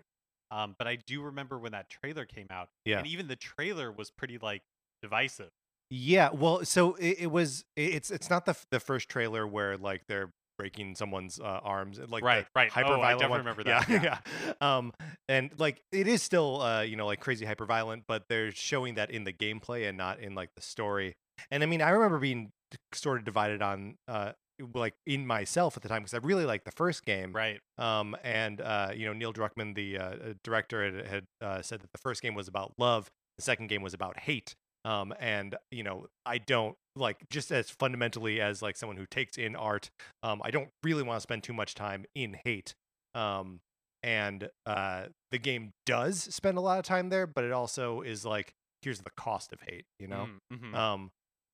[0.52, 3.00] um, but I do remember when that trailer came out, Yeah.
[3.00, 4.62] and even the trailer was pretty like
[5.02, 5.50] divisive.
[5.92, 7.66] Yeah, well, so it, it was.
[7.76, 11.44] it- It's it's not the f- the first trailer where like they're breaking someone's uh,
[11.44, 12.72] arms, like the Right, right.
[12.72, 13.40] hyper Oh, I violent definitely one.
[13.40, 14.24] remember Yeah, that,
[14.62, 14.78] yeah.
[14.78, 14.94] Um,
[15.28, 18.96] and like it is still uh, you know, like crazy hyper violent, but they're showing
[18.96, 21.16] that in the gameplay and not in like the story.
[21.50, 24.32] And I mean, I remember being d- sort of divided on uh,
[24.76, 27.60] like in myself at the time because I really liked the first game, Right.
[27.80, 31.82] um, and uh, you know Neil Druckmann, the uh, uh, director, had, had uh, said
[31.82, 34.54] that the first game was about love, the second game was about hate.
[34.86, 39.38] Um, and you know, I don't like just as fundamentally as like someone who takes
[39.38, 39.90] in art.
[40.24, 42.74] Um, I don't really want to spend too much time in hate.
[43.14, 43.60] Um,
[44.04, 48.26] and uh, the game does spend a lot of time there, but it also is
[48.26, 49.86] like here's the cost of hate.
[50.00, 50.28] You know.
[50.52, 50.76] Mm, mhm.
[50.76, 51.12] Um,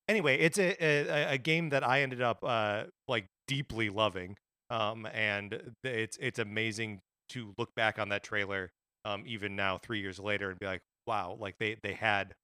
[0.08, 4.36] anyway, it's a, a a game that I ended up uh like deeply loving.
[4.70, 8.70] Um, and it's it's amazing to look back on that trailer,
[9.04, 12.34] um, even now three years later, and be like, wow, like they they had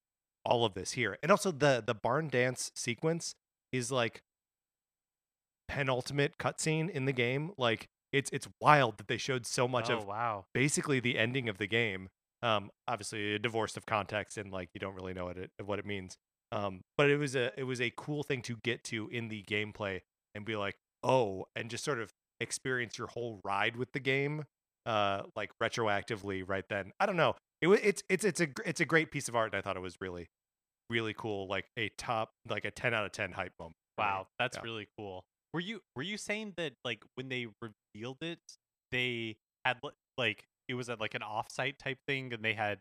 [0.45, 3.35] all of this here, and also the the barn dance sequence
[3.73, 4.23] is like
[5.69, 7.51] penultimate cutscene in the game.
[7.59, 10.45] Like it's it's wild that they showed so much oh, of wow.
[10.55, 12.09] basically the ending of the game.
[12.43, 15.87] Um, obviously divorced of context and like you don't really know what it what it
[15.87, 16.17] means.
[16.53, 19.43] Um, but it was a it was a cool thing to get to in the
[19.43, 20.01] gameplay
[20.35, 24.45] and be like, oh, and just sort of experience your whole ride with the game,
[24.87, 26.93] uh, like retroactively right then.
[27.01, 27.35] I don't know.
[27.65, 29.55] It was it's it's it's a it's a great piece of art.
[29.55, 30.29] And I thought it was really
[30.91, 33.77] really cool, like a top like a ten out of ten hype moment.
[33.97, 34.63] Wow, that's Yeah.
[34.65, 35.25] really cool.
[35.55, 38.39] Were you were you saying that like when they revealed it,
[38.93, 39.79] they had
[40.19, 42.81] like it was at like an offsite type thing, and they had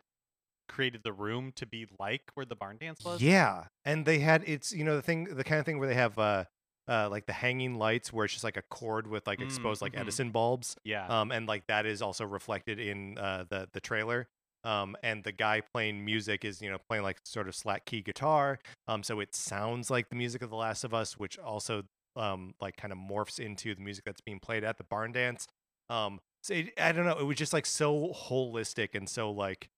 [0.68, 3.22] created the room to be like where the barn dance was?
[3.22, 5.94] Yeah, and they had it's you know the thing the kind of thing where they
[5.94, 6.44] have uh
[6.88, 9.80] uh like the hanging lights where it's just like a cord with like Mm, exposed
[9.80, 10.00] like mhm.
[10.00, 10.76] Edison bulbs.
[10.84, 11.06] yeah.
[11.06, 14.28] Um and like that is also reflected in uh the the trailer.
[14.64, 18.02] Um and the guy playing music is you know playing like sort of slack key
[18.02, 18.58] guitar.
[18.88, 21.84] Um so it sounds like the music of The Last of Us, which also
[22.16, 25.46] um like kind of morphs into the music that's being played at the barn dance.
[25.90, 29.68] Um so it, I don't know, it was just like so holistic and so like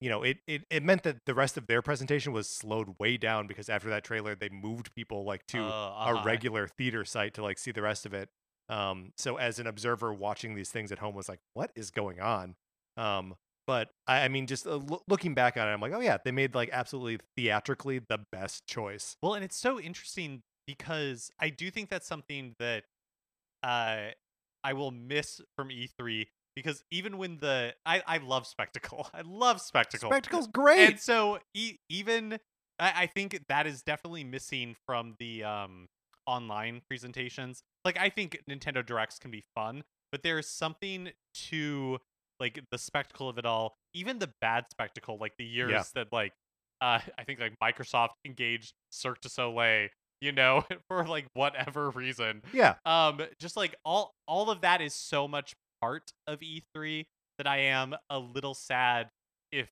[0.00, 3.16] you know, it, it it meant that the rest of their presentation was slowed way
[3.16, 6.22] down because after that trailer, they moved people like to Uh, a uh-huh.
[6.24, 8.28] regular theater site to like see the rest of it.
[8.68, 12.20] Um, so as an observer watching these things at home was like, what is going
[12.20, 12.54] on?
[12.96, 13.34] Um,
[13.68, 16.16] but I, I mean, just uh, loo- looking back on it, I'm like, oh yeah,
[16.24, 19.16] they made like absolutely theatrically the best choice.
[19.22, 22.84] Well, and it's so interesting because I do think that's something that
[23.62, 24.08] uh
[24.64, 29.08] I will miss from E3 because even when the I I love spectacle.
[29.14, 30.10] I love spectacle.
[30.10, 30.88] Spectacle's great.
[30.88, 32.38] And so e- even
[32.80, 35.88] I, I think that is definitely missing from the um
[36.26, 37.62] online presentations.
[37.84, 41.10] Like I think Nintendo Directs can be fun, but there's something
[41.50, 41.98] to
[42.40, 43.76] like the spectacle of it all.
[43.94, 46.32] Even the bad spectacle, like the years that like
[46.80, 49.88] uh I think like Microsoft engaged Cirque du Soleil,
[50.20, 52.42] you know, for like whatever reason.
[52.52, 57.06] Yeah, um just like all all of that is so much part of E3
[57.38, 59.08] that I am a little sad
[59.52, 59.68] if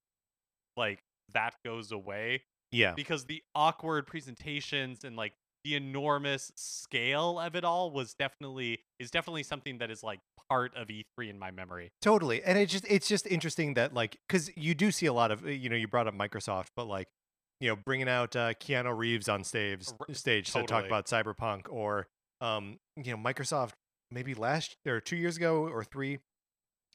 [0.76, 1.00] like
[1.34, 5.32] that goes away yeah, because the awkward presentations and like
[5.64, 10.76] the enormous scale of it all was definitely is definitely something that is like part
[10.76, 11.90] of E3 in my memory.
[12.00, 12.42] totally.
[12.42, 15.44] And it just it's just interesting that like because you do see a lot of
[15.44, 17.08] uh, you know you brought up Microsoft, but like
[17.60, 22.06] you know bringing out uh, Keanu Reeves on stage stage to talk about Cyberpunk or
[22.40, 23.72] um you know Microsoft
[24.10, 26.18] maybe last or two years ago or three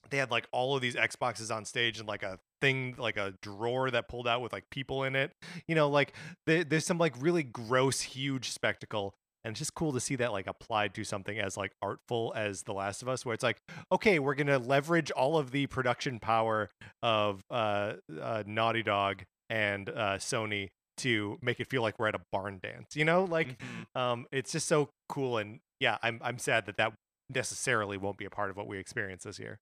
[0.09, 3.33] they had like all of these Xboxes on stage and like a thing like a
[3.41, 5.31] drawer that pulled out with like people in it.
[5.67, 6.13] You know, like
[6.47, 9.13] there there's some like really gross, huge spectacle.
[9.43, 12.63] And it's just cool to see that like applied to something as like artful as
[12.63, 13.57] The Last of Us, where it's like,
[13.91, 16.69] okay, we're gonna leverage all of the production power
[17.01, 22.15] of uh, uh Naughty Dog and uh Sony to make it feel like we're at
[22.15, 22.95] a barn dance.
[22.95, 23.99] You know, like Mhm.
[23.99, 26.93] um it's just so cool and yeah, I'm I'm sad that that
[27.29, 29.57] necessarily won't be a part of what we experience this year.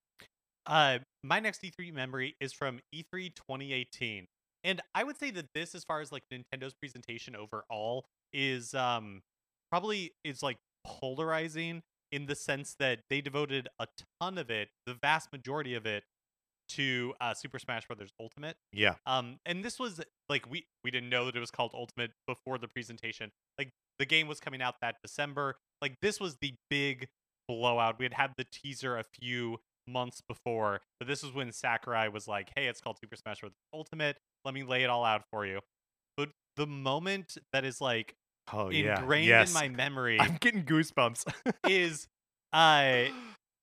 [0.66, 4.26] Uh, my next E3 memory is from E E3 2018,
[4.64, 9.22] and I would say that this, as far as like Nintendo's presentation overall, is um
[9.72, 13.88] probably is like polarizing in the sense that they devoted a
[14.20, 16.04] ton of it, the vast majority of it,
[16.70, 18.56] to uh, Super Smash Brothers Ultimate.
[18.72, 18.96] Yeah.
[19.06, 22.58] Um, and this was like we we didn't know that it was called Ultimate before
[22.58, 23.32] the presentation.
[23.58, 25.56] Like the game was coming out that December.
[25.82, 27.08] Like this was the big
[27.48, 27.98] blowout.
[27.98, 32.28] We had had the teaser a few months before, but this was when Sakurai was
[32.28, 33.54] like, "Hey, it's called Super Smash Bros.
[33.74, 34.18] Ultimate.
[34.46, 35.62] Let me lay it all out for you."
[36.16, 38.14] But the moment that is like
[38.54, 39.50] Oh ingrained yes.
[39.50, 41.26] in my memory I'm getting goosebumps.
[41.70, 42.08] is
[42.54, 43.06] uh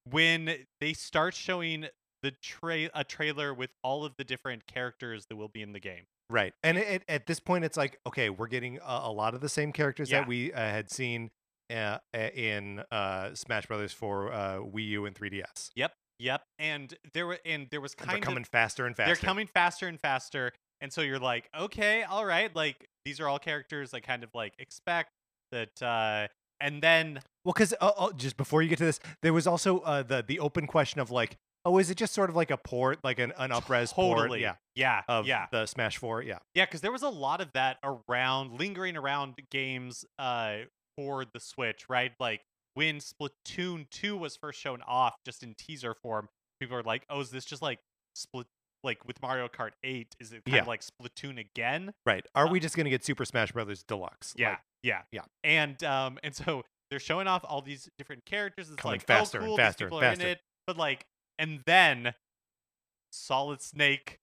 [0.09, 1.87] when they start showing
[2.23, 5.79] the tra- a trailer with all of the different characters that will be in the
[5.79, 6.03] game.
[6.29, 6.53] Right.
[6.63, 9.41] And it, it- at this point, it's like, okay, we're getting a, a lot of
[9.41, 10.21] the same characters Yeah.
[10.21, 11.29] that we uh, had seen
[11.73, 15.69] uh, in uh, Smash Brothers for uh, Wii U and 3DS.
[15.75, 16.41] Yep, yep.
[16.57, 19.13] And there were and there was And they're kind coming of faster and faster.
[19.15, 23.27] they're coming faster and faster, and so you're like, okay, all right, like these are
[23.29, 25.11] all characters I kind of like expect
[25.53, 26.27] that, uh
[26.59, 29.79] and then Well, because uh, uh, just before you get to this, there was also
[29.79, 32.57] uh, the the open question of like, oh, is it just sort of like a
[32.57, 34.17] port, like an, an upres port?
[34.17, 34.55] totally, Yeah.
[34.75, 36.23] yeah, Of yeah, the Smash 4.
[36.23, 36.39] Yeah.
[36.55, 40.57] yeah, because there was a lot of that around, lingering around games, uh,
[40.97, 42.11] for the Switch, right?
[42.19, 42.41] Like
[42.73, 46.27] when Splatoon two was first shown off, just in teaser form,
[46.59, 47.79] people are like, oh, is this just like
[48.15, 48.47] Split?
[48.83, 50.61] Like with Mario Kart 8, is it kind Yeah.
[50.61, 51.93] of like Splatoon again?
[52.05, 52.25] Right.
[52.35, 54.33] Are Uh, we just going to get Super Smash Brothers Deluxe?
[54.37, 55.21] Yeah, Like, yeah, yeah.
[55.43, 58.69] And um, and so they're showing off all these different characters.
[58.69, 60.23] It's Coming like faster oh, and cool, faster these and people are faster.
[60.25, 60.41] in it.
[60.67, 61.05] But like,
[61.39, 62.13] and then
[63.11, 64.19] Solid Snake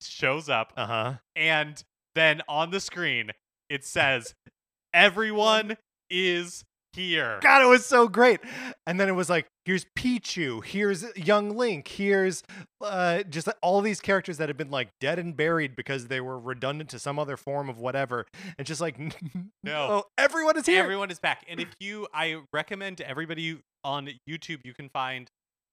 [0.00, 1.14] shows up, uh huh.
[1.36, 1.82] and
[2.14, 3.30] then on the screen
[3.68, 4.34] it says,
[4.94, 5.76] "Everyone
[6.10, 6.64] is
[6.94, 8.40] here." God, it was so great.
[8.86, 12.42] And then it was like, here's Pichu, here's young Link, here's
[12.80, 16.38] uh, just all these characters that have been like dead and buried because they were
[16.38, 18.26] redundant to some other form of whatever.
[18.58, 18.98] And just like,
[19.62, 20.82] no, everyone is here.
[20.82, 21.44] Everyone is back.
[21.48, 25.28] And if you, I recommend to everybody on YouTube, you can find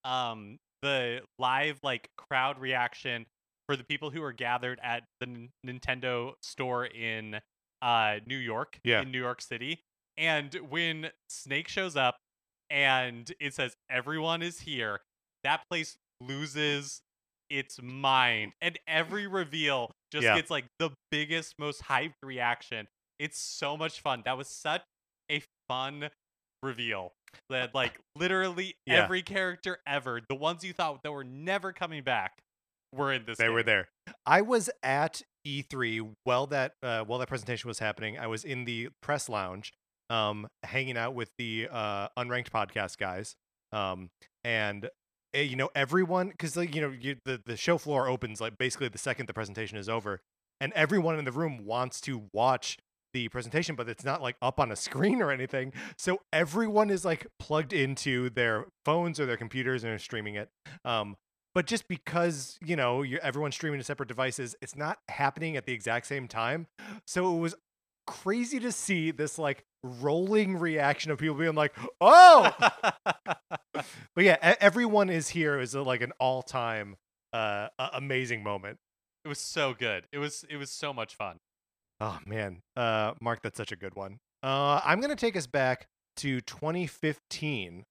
[0.06, 3.26] um the live like crowd reaction
[3.68, 7.40] for the people who are gathered at the N- Nintendo store in
[7.82, 9.02] uh New York, Yeah.
[9.02, 9.82] in New York City.
[10.20, 12.18] And when Snake shows up
[12.70, 15.00] and it says everyone is here,
[15.46, 17.00] that place loses
[17.50, 18.52] its mind.
[18.62, 20.36] And every reveal just Yeah.
[20.36, 22.88] gets like the biggest, most hyped reaction.
[23.18, 24.22] It's so much fun.
[24.26, 24.84] That was such
[25.32, 26.10] a fun
[26.62, 27.14] reveal.
[27.50, 29.04] That like literally Yeah.
[29.04, 32.34] every character ever, the ones you thought that were never coming back,
[32.92, 33.38] were in this.
[33.38, 33.88] they were there.
[34.26, 38.20] I was at E3 while that uh, while that presentation was happening.
[38.20, 39.72] I was in the press lounge,
[40.10, 43.36] um, hanging out with the uh, unranked podcast guys,
[43.72, 44.10] um,
[44.44, 44.90] and
[45.34, 48.58] eh, you know everyone because like you know you, the the show floor opens like
[48.58, 50.22] basically the second the presentation is over,
[50.60, 52.78] and everyone in the room wants to watch
[53.14, 55.74] the presentation, but it's not like up on a screen or anything.
[55.98, 60.50] So everyone is like plugged into their phones or their computers and are streaming it.
[60.86, 61.16] Um,
[61.56, 65.74] but just because you know everyone's streaming to separate devices, it's not happening at the
[65.74, 66.68] exact same time.
[67.08, 67.56] So it was
[68.10, 72.52] crazy to see this like rolling reaction of people being like, "Oh!"
[73.74, 73.86] but
[74.18, 76.96] yeah, everyone is here is like an all-time
[77.32, 78.80] uh, amazing moment.
[79.24, 80.06] It was so good.
[80.12, 81.38] It was it was so much fun.
[82.02, 84.18] Oh man, uh, Mark, that's such a good one.
[84.42, 85.86] Uh, I'm gonna take us back
[86.18, 87.84] to 2015,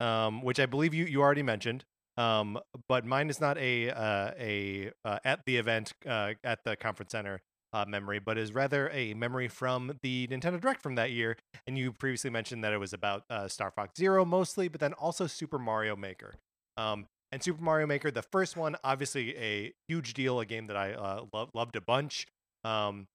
[0.00, 1.84] um, which I believe you you already mentioned.
[2.18, 2.58] Um,
[2.90, 7.12] but mine is not a uh, a uh, at the event uh, at the conference
[7.12, 7.40] center
[7.72, 11.36] uh, memory, but is rather a memory from the Nintendo Direct from that year.
[11.66, 14.92] And you previously mentioned that it was about uh, Star Fox Zero mostly, but then
[14.94, 16.34] also Super Mario Maker.
[16.76, 20.76] Um, and Super Mario Maker, the first one, obviously a huge deal, a game that
[20.76, 22.26] I uh, lo- loved a bunch.
[22.64, 23.06] Um,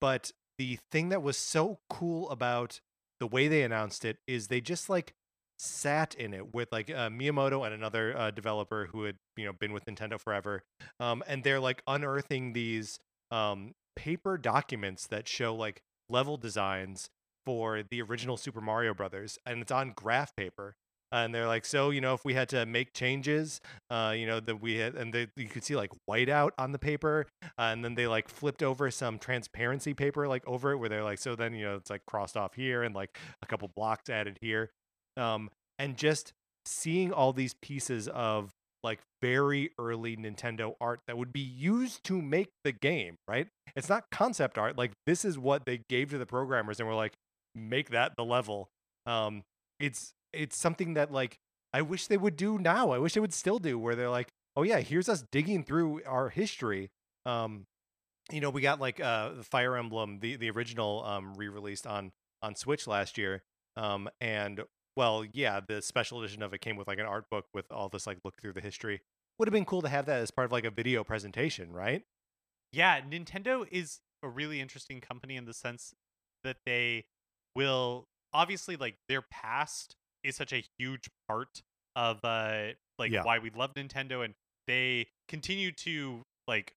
[0.00, 2.80] but the thing that was so cool about
[3.18, 5.14] the way they announced it is they just like
[5.58, 9.52] sat in it with like uh, Miyamoto and another uh, developer who had you know
[9.52, 10.62] been with Nintendo forever,
[11.00, 12.98] um, and they're like unearthing these
[13.30, 17.08] um, paper documents that show like level designs
[17.44, 20.74] for the original Super Mario Brothers, and it's on graph paper.
[21.12, 24.40] And they're like, so you know, if we had to make changes, uh, you know,
[24.40, 27.84] that we had, and they, you could see like whiteout on the paper, uh, and
[27.84, 31.36] then they like flipped over some transparency paper like over it, where they're like, so
[31.36, 34.70] then you know, it's like crossed off here and like a couple blocks added here,
[35.16, 36.32] um, and just
[36.66, 38.50] seeing all these pieces of
[38.86, 43.48] like very early Nintendo art that would be used to make the game, right?
[43.74, 44.78] It's not concept art.
[44.78, 47.14] Like this is what they gave to the programmers and were like,
[47.54, 48.68] make that the level.
[49.04, 49.42] Um,
[49.80, 51.36] it's it's something that like
[51.72, 52.92] I wish they would do now.
[52.92, 56.02] I wish they would still do where they're like, oh yeah, here's us digging through
[56.06, 56.90] our history.
[57.26, 57.64] Um,
[58.30, 62.12] you know, we got like uh the Fire Emblem, the the original um re-released on
[62.40, 63.42] on Switch last year.
[63.76, 64.62] Um, and
[64.96, 67.88] well, yeah, the special edition of it came with like an art book with all
[67.88, 69.00] this like look through the history.
[69.38, 72.02] Would have been cool to have that as part of like a video presentation, right?
[72.72, 75.94] Yeah, Nintendo is a really interesting company in the sense
[76.42, 77.04] that they
[77.54, 81.62] will obviously like their past is such a huge part
[81.94, 82.68] of uh
[82.98, 83.22] like Yeah.
[83.22, 84.34] why we love Nintendo and
[84.66, 86.74] they continue to like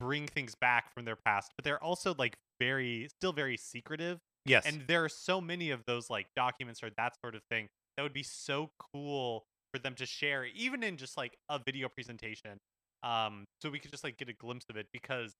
[0.00, 4.66] bring things back from their past, but they're also like very still very secretive Yes.
[4.66, 8.02] and there are so many of those like documents or that sort of thing that
[8.02, 12.58] would be so cool for them to share even in just like a video presentation
[13.02, 15.34] um so we could just like get a glimpse of it because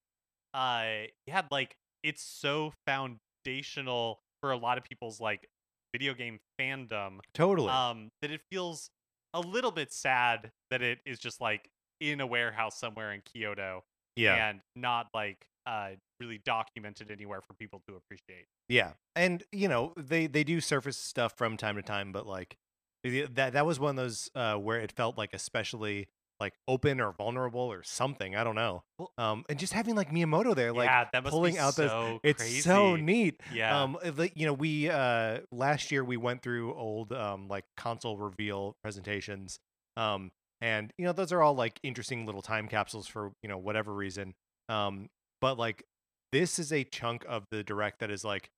[0.54, 5.48] uh yeah like it's so foundational for a lot of people's like
[5.92, 7.68] video game fandom Totally.
[7.68, 8.90] um that it feels
[9.34, 11.68] a little bit sad that it is just like
[12.00, 13.84] in a warehouse somewhere in Kyoto
[14.16, 14.48] yeah.
[14.48, 15.90] and not like uh
[16.20, 18.46] really documented anywhere for people to appreciate.
[18.68, 22.56] Yeah, and you know they they do surface stuff from time to time, but like
[23.04, 26.08] that that was one of those uh, where it felt like especially
[26.40, 28.34] like open or vulnerable or something.
[28.34, 28.82] I don't know.
[29.18, 32.60] Um, and just having like Miyamoto there, like yeah, pulling out so it's crazy.
[32.60, 33.40] so neat.
[33.52, 33.82] Yeah.
[33.82, 38.18] Um, like, you know, we uh last year we went through old um like console
[38.18, 39.58] reveal presentations.
[39.96, 43.58] Um, and you know those are all like interesting little time capsules for you know
[43.58, 44.34] whatever reason.
[44.68, 45.08] Um,
[45.44, 45.84] but like
[46.32, 48.48] this is a chunk of the direct that is like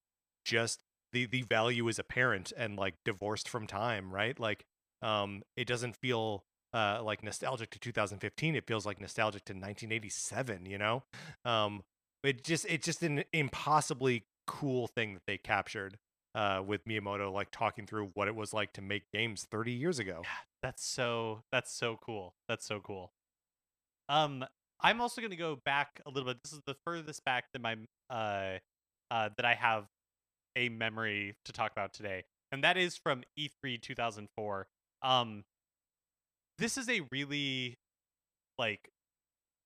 [0.45, 4.39] just the the value is apparent and like divorced from time, right?
[4.39, 4.64] Like
[5.03, 8.55] um it doesn't feel uh like nostalgic to 2015.
[8.55, 11.03] It feels like nostalgic to 1987, you know?
[11.45, 11.82] Um
[12.22, 15.99] it just it's just an impossibly cool thing that they captured
[16.37, 19.99] uh with Miyamoto like talking through what it was like to make games 30 years
[19.99, 20.22] ago.
[20.62, 22.34] That's so that's so cool.
[22.49, 23.11] That's so cool.
[24.09, 24.45] Um
[24.81, 26.39] I'm also going to go back a little bit.
[26.45, 27.77] This is the furthest back that my
[28.11, 28.59] uh
[29.11, 29.87] uh that I have
[30.57, 32.24] a memory to talk about today.
[32.53, 34.66] And that is from E E3 2004.
[35.03, 35.45] Um
[36.59, 37.77] this is a really
[38.59, 38.89] like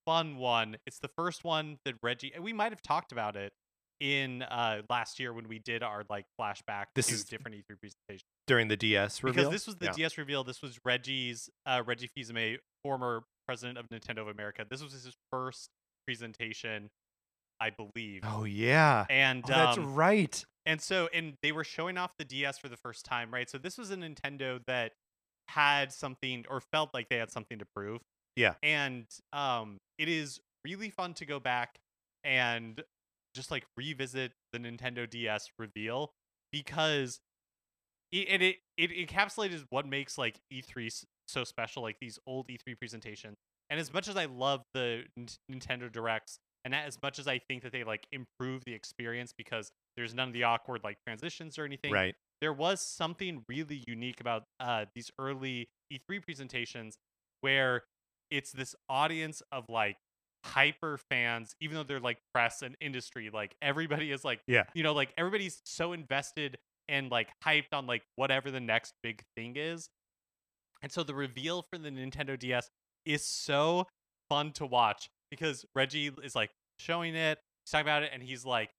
[0.07, 0.77] fun one.
[0.87, 3.53] It's the first one that Reggie we might have talked about it
[4.01, 7.79] in uh last year when we did our like flashback This to is- different E3
[7.81, 9.45] presentation During the DS reveal.
[9.45, 9.93] because this was the Yeah.
[9.93, 10.43] DS reveal.
[10.45, 14.65] This was Reggie's uh, Reggie Fils-Aimé, former president of Nintendo of America.
[14.69, 15.69] This was his first
[16.07, 16.91] presentation,
[17.61, 18.23] I believe.
[18.25, 19.07] Oh yeah.
[19.11, 20.45] And Oh, that's um, right.
[20.67, 23.49] and so and they were showing off the DS for the first time, right?
[23.49, 24.93] So this was a Nintendo that
[25.49, 28.01] had something or felt like they had something to prove.
[28.37, 28.55] Yeah.
[28.63, 31.79] And um it is really fun to go back
[32.25, 32.83] and
[33.35, 36.11] just like revisit the Nintendo DS reveal
[36.53, 37.21] because
[38.13, 42.49] it and it, it encapsulated what makes like E3 s- so special, like these old
[42.49, 43.37] E3 presentations.
[43.71, 47.39] And as much as I love the N- Nintendo Directs, and as much as I
[47.39, 51.59] think that they like improve the experience because there's none of the awkward like transitions
[51.59, 52.15] or anything, Right.
[52.41, 56.99] there was something really unique about uh, these early E3 presentations
[57.41, 57.85] where
[58.31, 59.97] it's this audience of like
[60.45, 64.65] hyper fans, even though they're like press and industry, like everybody is like, Yeah.
[64.75, 66.59] you know, like everybody's so invested
[66.89, 69.89] and like hyped on like whatever the next big thing is.
[70.83, 72.69] And so the reveal for the Nintendo DS
[73.05, 73.87] is so
[74.29, 78.45] fun to watch because Reggie is like showing it, he's talking about it, and he's
[78.45, 78.71] like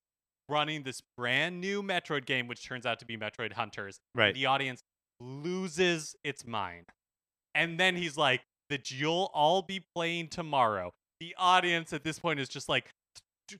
[0.50, 4.00] running this brand new Metroid game, which turns out to be Metroid Hunters.
[4.16, 4.34] Right.
[4.34, 4.82] The audience
[5.20, 6.86] loses its mind.
[7.54, 8.42] And then he's like,
[8.72, 10.92] that you'll all be playing tomorrow.
[11.20, 12.90] The audience at this point is just like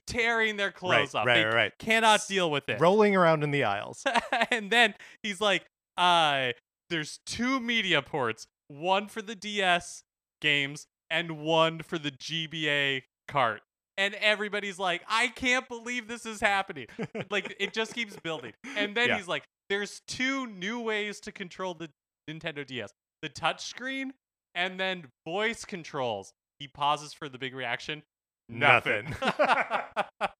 [0.06, 1.26] tearing their clothes right, off.
[1.26, 1.72] right, they right, right.
[1.78, 2.80] cannot deal with it.
[2.80, 4.04] Rolling around in the aisles.
[4.50, 5.64] and then he's like,
[5.96, 6.52] uh,
[6.92, 10.04] there's two media ports, one for the DS
[10.40, 13.62] games and one for the GBA cart.
[13.98, 16.86] And everybody's like, I can't believe this is happening.
[17.30, 18.52] like it just keeps building.
[18.76, 19.16] And then Yeah.
[19.16, 21.90] he's like, there's two new ways to control the
[22.30, 22.92] Nintendo DS.
[23.20, 24.10] The touchscreen
[24.54, 26.32] and then voice controls.
[26.58, 28.02] He pauses for the big reaction.
[28.48, 29.14] Nothing.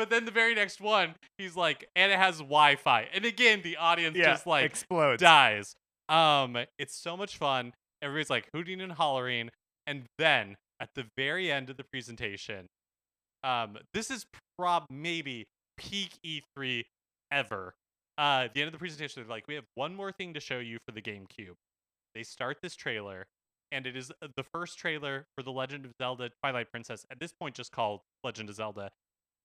[0.00, 3.08] but then the very next one, he's like, and it has Wi-Fi.
[3.12, 4.30] And again, the audience yeah.
[4.30, 5.20] just like explodes.
[5.20, 5.74] dies.
[6.08, 7.74] Um, it's so much fun.
[8.00, 9.50] Everybody's like hooting and hollering,
[9.86, 12.66] and then at the very end of the presentation,
[13.44, 14.24] um, this is
[14.58, 15.44] prob maybe
[15.76, 16.84] peak E3
[17.30, 17.74] ever.
[18.16, 20.40] Uh, at the end of the presentation, they're like, we have one more thing to
[20.40, 21.56] show you for the GameCube.
[22.14, 23.26] They start this trailer,
[23.70, 27.04] and it is uh, the first trailer for The Legend of Zelda Twilight Princess.
[27.10, 28.90] At this point, just called Legend of Zelda.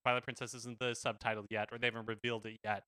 [0.06, 2.84] Twilight Princess isn't the subtitle yet, or they haven't revealed it yet.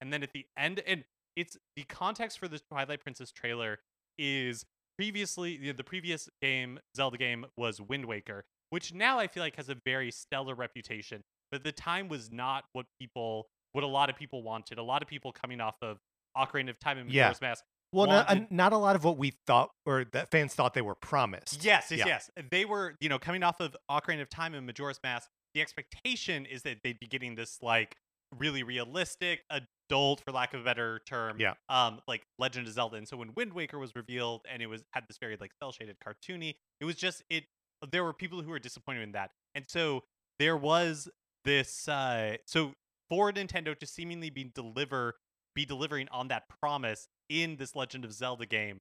[0.00, 1.04] And then at the end, and
[1.36, 3.78] it's the context for the Twilight Princess trailer
[4.18, 4.64] is
[4.98, 9.56] previously the, the previous game Zelda game was Wind Waker, which now I feel like
[9.56, 11.22] has a very stellar reputation.
[11.50, 14.78] But the time was not what people, what a lot of people wanted.
[14.78, 15.98] A lot of people coming off of
[16.36, 17.24] Ocarina of Time and Yeah.
[17.24, 17.64] Majora's Mask.
[17.92, 20.94] Well, not, not a lot of what we thought or that fans thought they were
[20.94, 21.62] promised.
[21.62, 22.06] Yes, yes, Yeah.
[22.06, 22.30] yes.
[22.50, 25.28] They were, you know, coming off of Ocarina of Time and Majora's Mask.
[25.54, 27.96] The expectation is that they'd be getting this like
[28.38, 31.52] really realistic adult, for lack of a better term, Yeah.
[31.68, 32.96] um, like Legend of Zelda.
[32.96, 35.72] And so when Wind Waker was revealed and it was had this very like cell
[35.72, 37.44] shaded cartoony, it was just it.
[37.90, 40.04] There were people who were disappointed in that, and so
[40.38, 41.08] there was
[41.44, 41.88] this.
[41.88, 42.72] Uh, so
[43.10, 45.14] for Nintendo to seemingly be deliver
[45.54, 48.78] be delivering on that promise in this Legend of Zelda game,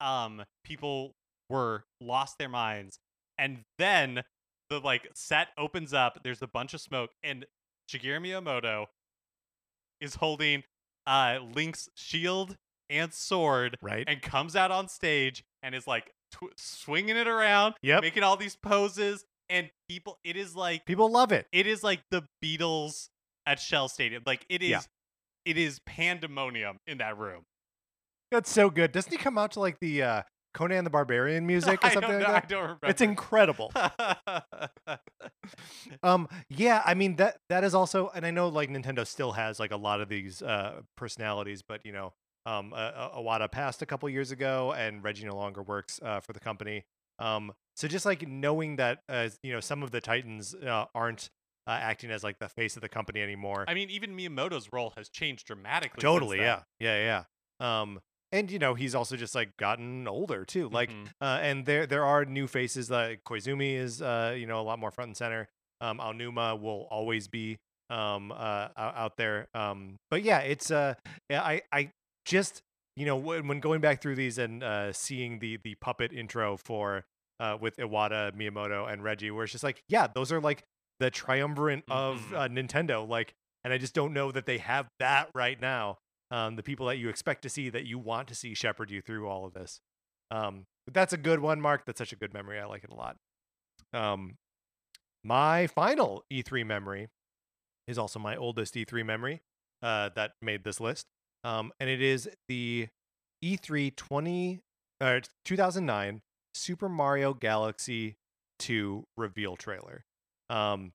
[0.00, 1.12] um, people
[1.50, 2.98] were lost their minds,
[3.36, 4.22] and then
[4.70, 6.20] the like set opens up.
[6.22, 7.46] There's a bunch of smoke, and
[7.90, 8.86] Shigeru Miyamoto
[10.00, 10.64] is holding
[11.06, 12.56] uh Link's shield
[12.90, 14.04] and sword, Right.
[14.06, 18.02] and comes out on stage and is like tw- swinging it around, Yep.
[18.02, 20.18] making all these poses, and people.
[20.24, 21.46] It is like People love it.
[21.52, 23.08] it is like the Beatles
[23.46, 24.22] at Shea Stadium.
[24.26, 24.80] Like it is, Yeah.
[25.44, 27.44] it is pandemonium in that room.
[28.32, 28.90] That's so good.
[28.92, 30.22] Doesn't he come out to like the uh,
[30.56, 32.32] Conan the Barbarian music or something like know.
[32.32, 32.44] that?
[32.44, 32.86] I don't remember.
[32.86, 33.72] It's incredible.
[36.02, 39.60] Um, yeah, I mean that that is also, and I know like Nintendo still has
[39.60, 42.12] like a lot of these uh personalities, but you know,
[42.46, 46.32] um, uh, uh, passed a couple years ago, and Reggie no longer works uh, for
[46.32, 46.84] the company.
[47.18, 51.30] Um, so just like knowing that, uh, you know, some of the Titans uh, aren't
[51.66, 53.64] uh, acting as like the face of the company anymore.
[53.68, 56.00] I mean, even Miyamoto's role has changed dramatically.
[56.00, 57.24] totally, yeah, yeah,
[57.60, 57.80] yeah.
[57.80, 58.00] Um,
[58.32, 60.68] and you know, he's also just like gotten older too.
[60.68, 61.08] Like, Mhm.
[61.20, 62.90] uh, and there there are new faces.
[62.90, 65.48] Like Koizumi is, uh, you know, a lot more front and center.
[65.80, 67.58] Um, Aonuma will always be
[67.88, 69.46] um uh out, there.
[69.54, 70.94] Um, but yeah, it's uh,
[71.30, 71.90] yeah, I I
[72.24, 72.62] just
[72.96, 76.56] you know when when going back through these and uh seeing the the puppet intro
[76.56, 77.04] for
[77.38, 80.64] uh with Iwata, Miyamoto, and Reggie, where it's just like, yeah, those are like
[80.98, 82.36] the triumvirate of Mhm.
[82.36, 83.06] uh, Nintendo.
[83.06, 85.98] Like, and I just don't know that they have that right now.
[86.30, 89.00] Um, the people that you expect to see, that you want to see shepherd you
[89.00, 89.80] through all of this.
[90.30, 91.84] Um, but that's a good one, Mark.
[91.86, 92.58] That's such a good memory.
[92.58, 93.16] I like it a lot.
[93.92, 94.36] Um,
[95.24, 97.08] my final E3 memory
[97.86, 99.42] is also my oldest E3 memory
[99.82, 101.06] uh, that made this list.
[101.44, 102.88] Um, and it is the
[103.42, 104.60] E E3 20,
[105.00, 106.22] uh, 2009
[106.54, 108.16] Super Mario Galaxy
[108.58, 110.04] 2 reveal trailer.
[110.50, 110.92] Um,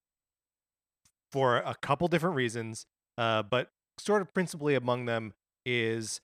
[1.32, 2.86] for a couple different reasons,
[3.18, 3.70] uh, but
[4.06, 5.34] sort of principally among them
[5.66, 6.22] is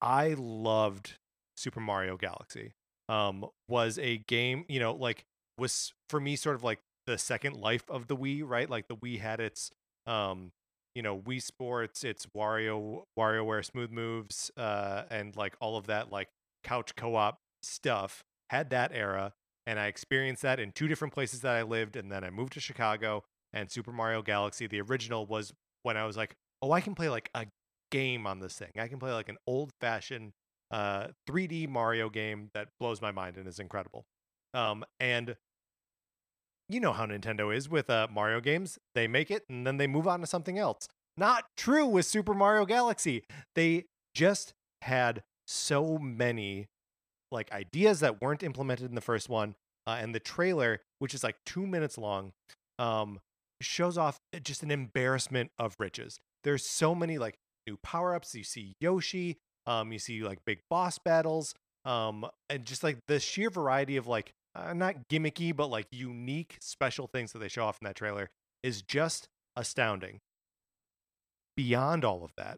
[0.00, 1.18] I loved
[1.56, 2.72] Super Mario Galaxy.
[3.08, 5.24] Um, was a game, you know, like
[5.56, 8.68] was for me sort of like the second life of the Wii, right?
[8.68, 9.70] Like the Wii had its
[10.06, 10.52] um,
[10.94, 16.10] you know, Wii Sports, its Wario WarioWare Smooth Moves, uh, and like all of that
[16.10, 16.28] like
[16.64, 19.32] couch co-op stuff had that era,
[19.66, 22.54] and I experienced that in two different places that I lived, and then I moved
[22.54, 25.52] to Chicago, and Super Mario Galaxy, the original, was
[25.82, 27.46] when I was like, oh, I can play like a
[27.90, 28.70] game on this thing.
[28.78, 30.32] I can play like an old-fashioned
[30.70, 34.04] uh 3D Mario game that blows my mind and is incredible.
[34.54, 35.36] Um, and
[36.68, 38.78] you know how Nintendo is with uh, Mario games.
[38.94, 40.86] They make it and then they move on to something else.
[41.16, 43.24] Not true with Super Mario Galaxy.
[43.54, 44.52] They just
[44.82, 46.66] had so many
[47.32, 49.54] like ideas that weren't implemented in the first one,
[49.86, 52.32] uh, and the trailer, which is like two minutes long,
[52.78, 53.20] um,
[53.60, 56.18] shows off just an embarrassment of riches.
[56.48, 57.36] There's so many like
[57.66, 58.34] new power ups.
[58.34, 59.36] You see Yoshi,
[59.66, 64.06] um, you see like big boss battles, um, and just like the sheer variety of
[64.06, 67.96] like uh, not gimmicky but like unique special things that they show off in that
[67.96, 68.30] trailer
[68.62, 70.20] is just astounding.
[71.54, 72.56] Beyond all of that,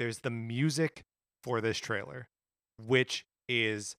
[0.00, 1.04] there's the music
[1.44, 2.26] for this trailer,
[2.84, 3.94] which is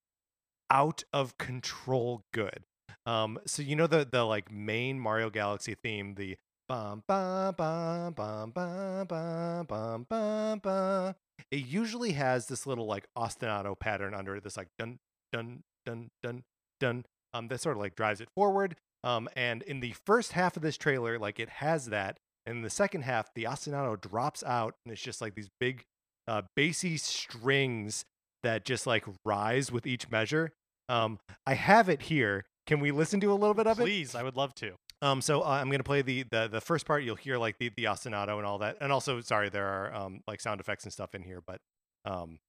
[0.69, 2.65] out of control good.
[3.05, 6.35] Um, so you know the the like main Mario Galaxy theme, the
[6.71, 11.15] bum bum bum bum bum bum bum bum bum.
[11.51, 14.99] It usually has this little like ostinato pattern under it, this like dun
[15.33, 16.43] dun dun dun
[16.79, 17.03] dun.
[17.33, 18.77] Um, that sort of like drives it forward.
[19.03, 22.61] Um, and in the first half of this trailer, like it has that, and in
[22.61, 25.83] the second half, the ostinato drops out, and it's just like these big,
[26.27, 28.05] uh, bassy strings
[28.43, 30.51] that just like rise with each measure.
[30.87, 32.45] Um, I have it here.
[32.65, 33.83] Can we listen to a little bit of it?
[33.83, 34.75] Please, I would love to.
[35.01, 37.03] Um, so uh, I'm gonna play the, the the first part.
[37.03, 40.21] You'll hear like the the ostinato and all that, and also sorry, there are um
[40.27, 41.59] like sound effects and stuff in here, but
[42.05, 42.39] um,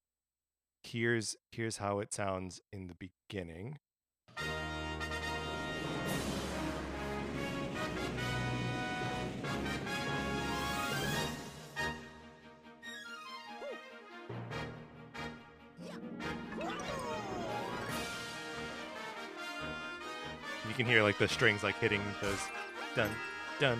[0.82, 3.78] here's here's how it sounds in the beginning.
[20.72, 22.38] You can hear like the strings like hitting those
[22.96, 23.10] dun
[23.60, 23.78] dun,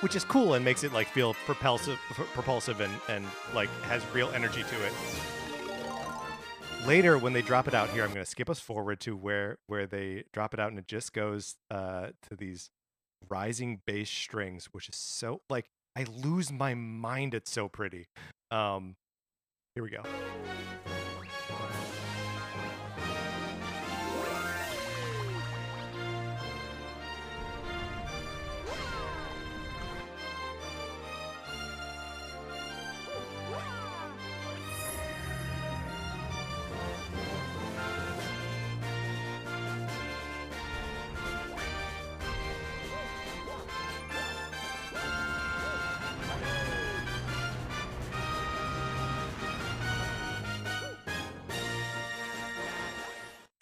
[0.00, 1.98] which is cool and makes it like feel propulsive,
[2.34, 3.24] propulsive and and
[3.54, 4.92] like has real energy to it.
[6.86, 9.56] Later, when they drop it out here, I'm going to skip us forward to where
[9.66, 12.68] where they drop it out, and it just goes uh, to these
[13.30, 17.32] rising bass strings, which is so like I lose my mind.
[17.32, 18.08] It's so pretty.
[18.50, 18.96] Um,
[19.74, 20.02] here we go.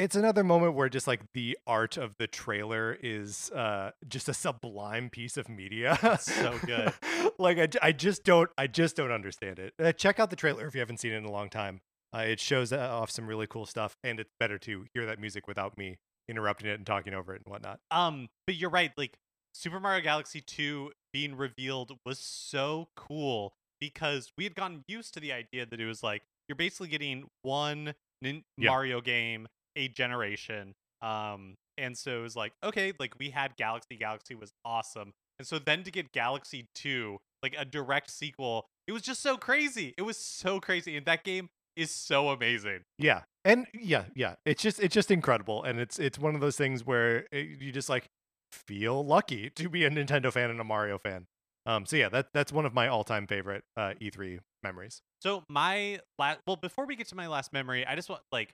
[0.02, 4.34] It's another moment where just like the art of the trailer is uh just a
[4.34, 5.96] sublime piece of media.
[6.20, 6.92] so good.
[7.38, 9.74] like I just don't I just don't understand it.
[9.80, 11.82] Uh, check out the trailer if you haven't seen it in a long time.
[12.12, 15.20] Uh, it shows uh, off some really cool stuff, and it's better to hear that
[15.20, 15.98] music without me
[16.28, 17.78] interrupting it and talking over it and whatnot.
[17.92, 18.90] Um, but you're right.
[18.96, 19.18] Like
[19.54, 25.20] Super Mario Galaxy 2 being revealed was so cool because we had gotten used to
[25.20, 28.42] the idea that it was like you're basically getting one nin-.
[28.58, 29.46] Mario game
[29.76, 30.74] a generation.
[31.00, 33.96] Um, and so it was like okay, like we had Galaxy.
[33.96, 38.92] Galaxy was awesome, and so then to get Galaxy 2, like a direct sequel, it
[38.92, 39.94] was just so crazy.
[39.96, 42.80] It was so crazy, and that game is so amazing.
[42.98, 46.56] Yeah, and yeah, yeah, it's just it's just incredible, and it's it's one of those
[46.56, 48.08] things where it, you just like
[48.52, 51.26] feel lucky to be a Nintendo fan and a Mario fan.
[51.64, 55.00] Um, so yeah, that that's one of my all-time favorite uh, E3 memories.
[55.20, 58.52] So my last, well, before we get to my last memory, I just want like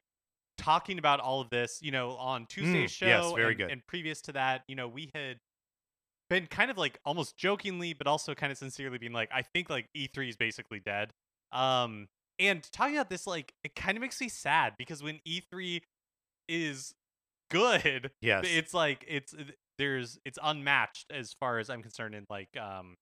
[0.59, 1.81] talking about all of this.
[1.83, 3.75] You know, on Tuesday's show, Mm, yes, very and, good.
[3.77, 5.39] and previous to that, you know, we had
[6.31, 9.71] been kind of like almost jokingly, but also kind of sincerely being like, I think
[9.71, 11.13] like E3 is basically dead.
[11.53, 15.83] Um, and talking about this, like, it kind of makes me sad because when E3
[16.49, 16.95] is
[17.51, 19.35] good, Yes, it's like it's
[19.79, 22.97] there's it's unmatched as far as I'm concerned in like um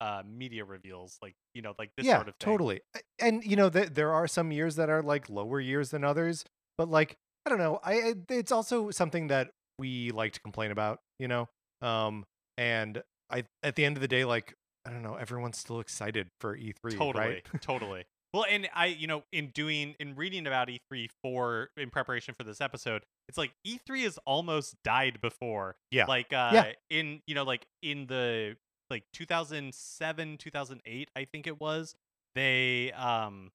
[0.00, 2.58] uh media reveals, like you know, like this yeah, sort of thing.
[2.58, 2.80] totally.
[3.20, 6.44] And you know, th- there are some years that are like lower years than others,
[6.78, 7.16] but like
[7.46, 11.48] I don't know, I it's also something that we like to complain about, you know.
[11.80, 12.24] Um,
[12.56, 14.54] and I at the end of the day, like
[14.86, 17.46] I don't know, everyone's still excited for E3, totally right?
[17.60, 18.04] totally
[18.34, 22.44] well and i you know in doing in reading about e3 for in preparation for
[22.44, 26.06] this episode it's like e3 has almost died before Yeah.
[26.06, 26.72] like uh Yeah.
[26.88, 28.56] in you know like in the
[28.88, 31.94] like 2007 2008 i think it was
[32.34, 33.50] they um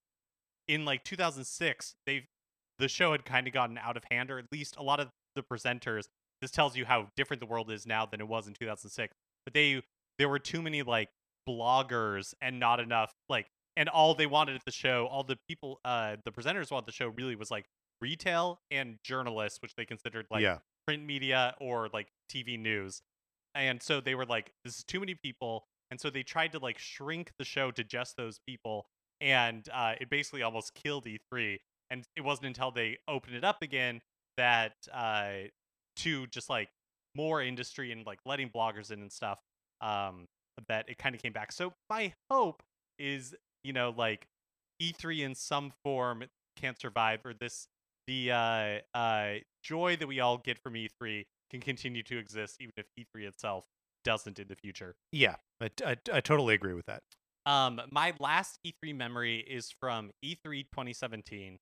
[0.68, 2.28] in like 2006 they've
[2.80, 5.09] the show had kind of gotten out of hand or at least a lot of
[5.36, 6.05] the presenters
[6.41, 9.13] this tells you how different the world is now than it was in 2006
[9.45, 9.82] but they
[10.17, 11.09] there were too many like
[11.47, 15.80] bloggers and not enough like and all they wanted at the show all the people
[15.86, 17.65] uh the presenters wanted the show really was like
[18.01, 23.01] retail and journalists which they considered like yeah, print media or like tv news
[23.55, 26.59] and so they were like this is too many people and so they tried to
[26.59, 28.86] like shrink the show to just those people
[29.21, 31.57] and uh it basically almost killed e3
[31.90, 34.02] and it wasn't until they opened it up again
[34.38, 35.30] that uh
[35.96, 36.70] to just like
[37.16, 39.40] more industry and like letting bloggers in and stuff
[39.82, 40.26] um
[40.68, 42.62] that it kind of came back so my hope
[43.00, 44.28] is you know like
[44.82, 46.24] e3 in some form
[46.56, 47.68] can't survive or this
[48.08, 49.34] the uh uh
[49.64, 53.66] joy that we all get from e3 can continue to exist even if e3 itself
[54.04, 55.36] doesn't in the future yeah.
[55.62, 57.02] I, I, I totally agree with that.
[57.46, 61.58] um, my last E3 memory is from E E3 2017,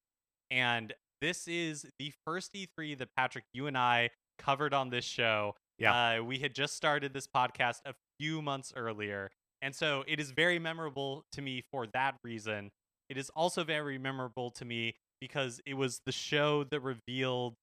[0.52, 5.56] and this is the first E3 that Patrick, you and I covered on this show.
[5.78, 6.20] Yeah.
[6.20, 9.32] uh, we had just started this podcast a few months earlier,
[9.62, 12.72] and so it is very memorable to me for that reason.
[13.10, 17.56] It is also very memorable to me because it was the show that revealed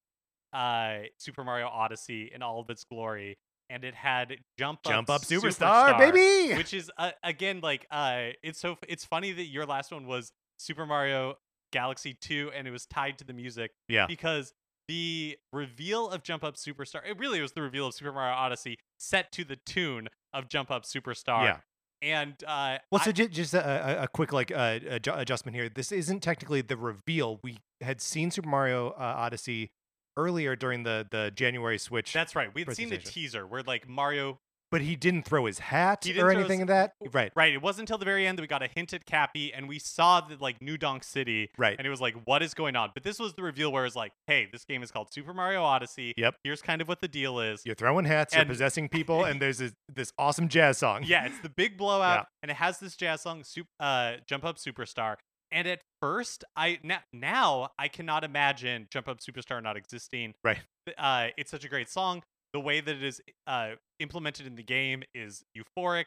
[0.52, 3.38] uh, Super Mario Odyssey in all of its glory,
[3.70, 6.54] and it had Jump Up, Jump up, superstar, baby.
[6.54, 10.32] which is uh, again like uh it's so it's funny that your last one was
[10.58, 11.36] Super Mario
[11.72, 14.06] Galaxy 2 and it was tied to the music Yeah.
[14.06, 14.52] because
[14.88, 18.78] the reveal of Jump Up Superstar it really was the reveal of Super Mario Odyssey
[18.98, 21.56] set to the tune of Jump Up Superstar Yeah.
[22.02, 25.68] and uh Well, so ju- just a, a- quick like uh, adju- adjustment here.
[25.68, 27.40] This isn't technically the reveal.
[27.42, 29.70] We had seen Super Mario uh, Odyssey
[30.16, 33.88] earlier during the the January Switch, that's right we had seen the teaser where like
[33.88, 34.38] Mario
[34.72, 36.94] but he didn't throw his hat or anything his- of that.
[37.12, 39.52] Right, right it wasn't until the very end that we got a hint at Cappy
[39.54, 41.76] and we saw the like New Donk City right.
[41.78, 43.94] and it was like what is going on but this was the reveal where it's
[43.94, 46.34] like hey this game is called Super Mario Odyssey Yep.
[46.42, 48.34] here's kind of what the deal is You're throwing hats.
[48.34, 51.02] And- you're possessing people, and there's this, this awesome jazz song.
[51.04, 52.24] yeah, it's the big blowout, Yeah.
[52.42, 53.44] and it has this jazz song,
[53.78, 55.16] uh, "Jump Up Superstar."
[55.50, 60.32] And at first, I now, now I cannot imagine "Jump Up Superstar" not existing.
[60.42, 60.58] Right.
[60.96, 62.22] Uh, it's such a great song.
[62.52, 66.04] The way that it is uh, implemented in the game is euphoric.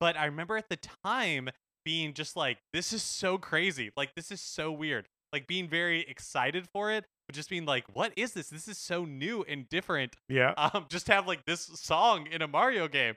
[0.00, 1.48] But I remember at the time
[1.84, 3.90] being just like, "This is so crazy!
[3.96, 7.84] Like, this is so weird!" Like being very excited for it, but just being like,
[7.92, 8.48] "What is this?
[8.48, 10.52] This is so new and different." yeah.
[10.56, 13.14] um, just have like this song in a Mario game.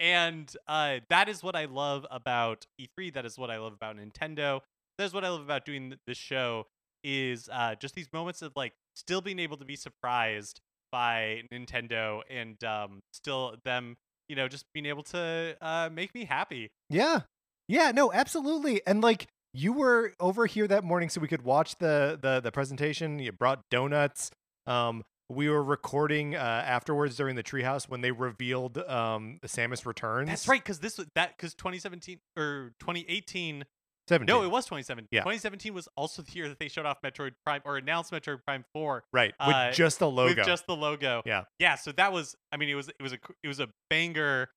[0.00, 3.12] And uh, that is what I love about E3.
[3.14, 4.60] That is what I love about Nintendo.
[4.96, 6.66] That is what I love about doing th- this show.
[7.04, 10.60] Is uh, just these moments of like still being able to be surprised
[10.90, 13.96] by Nintendo and um, still them,
[14.28, 16.70] you know, just being able to uh, make me happy.
[16.90, 17.20] Yeah.
[17.68, 18.80] Yeah, no, absolutely.
[18.86, 22.52] And like you were over here that morning so we could watch the the the
[22.52, 23.18] presentation.
[23.18, 24.30] You brought donuts.
[24.66, 30.28] Um, we were recording uh, afterwards during the treehouse when they revealed um, Samus Returns.
[30.28, 33.64] That's right, because this was that because 2017 or 2018.
[34.08, 34.26] 17.
[34.26, 35.08] No, it was 2017.
[35.10, 35.20] Yeah.
[35.20, 38.64] 2017 was also the year that they showed off Metroid Prime or announced Metroid Prime
[38.72, 40.34] 4 right with uh, just the logo.
[40.34, 41.22] with just the logo.
[41.24, 41.44] Yeah.
[41.58, 41.76] Yeah.
[41.76, 42.34] So that was.
[42.52, 44.48] I mean, it was it was a it was a banger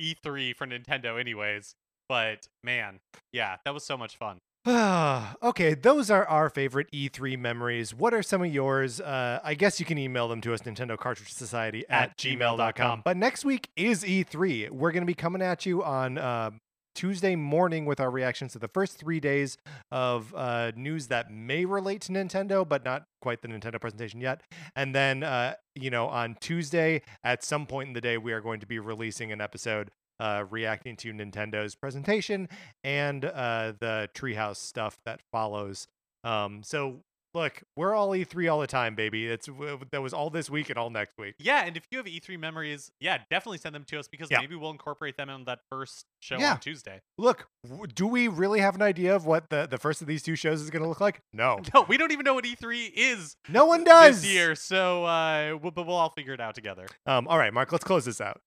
[0.00, 1.74] E3 for Nintendo, anyways.
[2.08, 3.00] But man,
[3.32, 4.38] yeah, that was so much fun.
[5.42, 7.92] okay, those are our favorite E3 memories.
[7.92, 9.00] What are some of yours?
[9.00, 12.58] Uh, I guess you can email them to us, Nintendo Cartridge Society at, At gmail.com.
[12.58, 13.02] gmail.com.
[13.04, 14.70] But next week is E3.
[14.70, 16.50] We're going to be coming at you on uh,
[16.94, 19.58] Tuesday morning with our reactions to the first three days
[19.90, 24.42] of uh, news that may relate to Nintendo, but not quite the Nintendo presentation yet.
[24.76, 28.40] And then, uh, you know, on Tuesday, at some point in the day, we are
[28.40, 29.90] going to be releasing an episode
[30.20, 32.48] uh, reacting to Nintendo's presentation
[32.84, 35.88] and uh, the Treehouse stuff that follows.
[36.24, 37.02] Um, so
[37.34, 39.26] look, we're all E3 all the time, baby.
[39.26, 39.48] It's
[39.90, 41.34] that was all this week and all next week.
[41.38, 44.40] Yeah, and if you have E3 memories, yeah, definitely send them to us because Yeah.
[44.40, 46.52] maybe we'll incorporate them in that first show Yeah.
[46.52, 47.00] on Tuesday.
[47.18, 50.22] Look, w- do we really have an idea of what the, the first of these
[50.22, 51.20] two shows is going to look like?
[51.32, 54.22] No, No, we don't even know what E3 is no one does.
[54.22, 56.86] this year, so uh, we'll, but we'll all figure it out together.
[57.06, 58.40] Um, all right, Mark, let's close this out.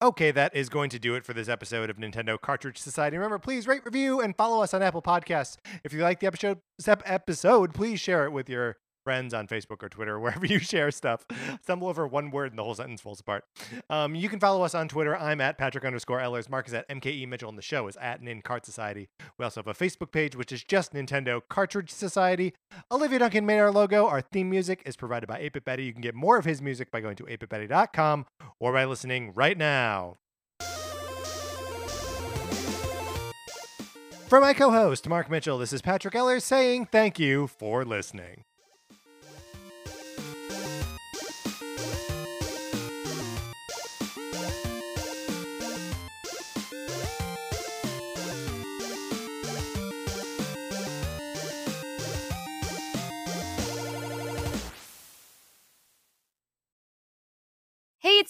[0.00, 3.16] Okay, that is going to do it for this episode of Nintendo Cartridge Society.
[3.16, 5.56] Remember, please rate, review, and follow us on Apple Podcasts.
[5.82, 8.76] If you like the episode, episode, please share it with your
[9.08, 11.24] friends on Facebook or Twitter, wherever you share stuff.
[11.62, 13.42] Stumble over one word and the whole sentence falls apart.
[13.88, 15.16] Um, you can follow us on Twitter.
[15.16, 16.50] I'm at Patrick underscore Ellers.
[16.50, 19.08] Mark is at MKE Mitchell, and the show is at Nin Cart Society.
[19.38, 22.52] We also have a Facebook page, which is just Nintendo Cartridge Society.
[22.92, 24.06] Olivia Duncan made our logo.
[24.06, 25.84] Our theme music is provided by 8 Betty.
[25.84, 28.26] You can get more of his music by going to 8bitbetty.com
[28.60, 30.18] or by listening right now.
[34.26, 38.44] For my co host, Mark Mitchell, this is Patrick Ellers saying thank you for listening.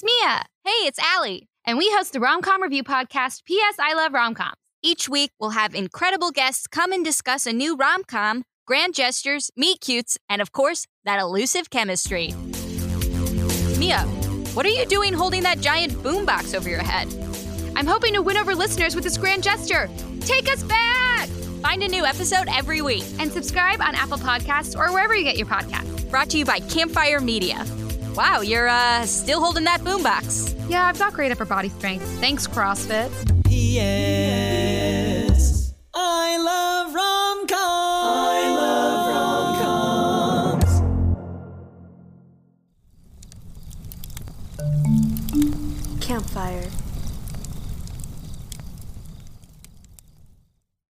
[0.00, 0.44] It's Mia.
[0.64, 1.48] Hey, it's Allie.
[1.64, 3.76] And we host the Romcom Review podcast, P.S.
[3.80, 4.52] I Love Romcoms.
[4.80, 9.50] Each week, we'll have incredible guests come and discuss a new rom com, grand gestures,
[9.56, 12.32] meet cutes, and of course, that elusive chemistry.
[13.78, 14.02] Mia,
[14.54, 17.08] what are you doing holding that giant boombox over your head?
[17.74, 19.90] I'm hoping to win over listeners with this grand gesture.
[20.20, 21.28] Take us back!
[21.60, 23.04] Find a new episode every week.
[23.18, 26.08] And subscribe on Apple Podcasts or wherever you get your podcasts.
[26.08, 27.66] Brought to you by Campfire Media.
[28.18, 30.52] Wow, you're uh, still holding that boombox.
[30.68, 32.04] Yeah, I've got great upper body strength.
[32.18, 33.12] Thanks, CrossFit.
[33.44, 34.52] P.S.
[35.94, 37.52] I love rom-coms.
[37.54, 39.08] I love
[45.78, 46.04] rom-coms.
[46.04, 46.68] Campfire.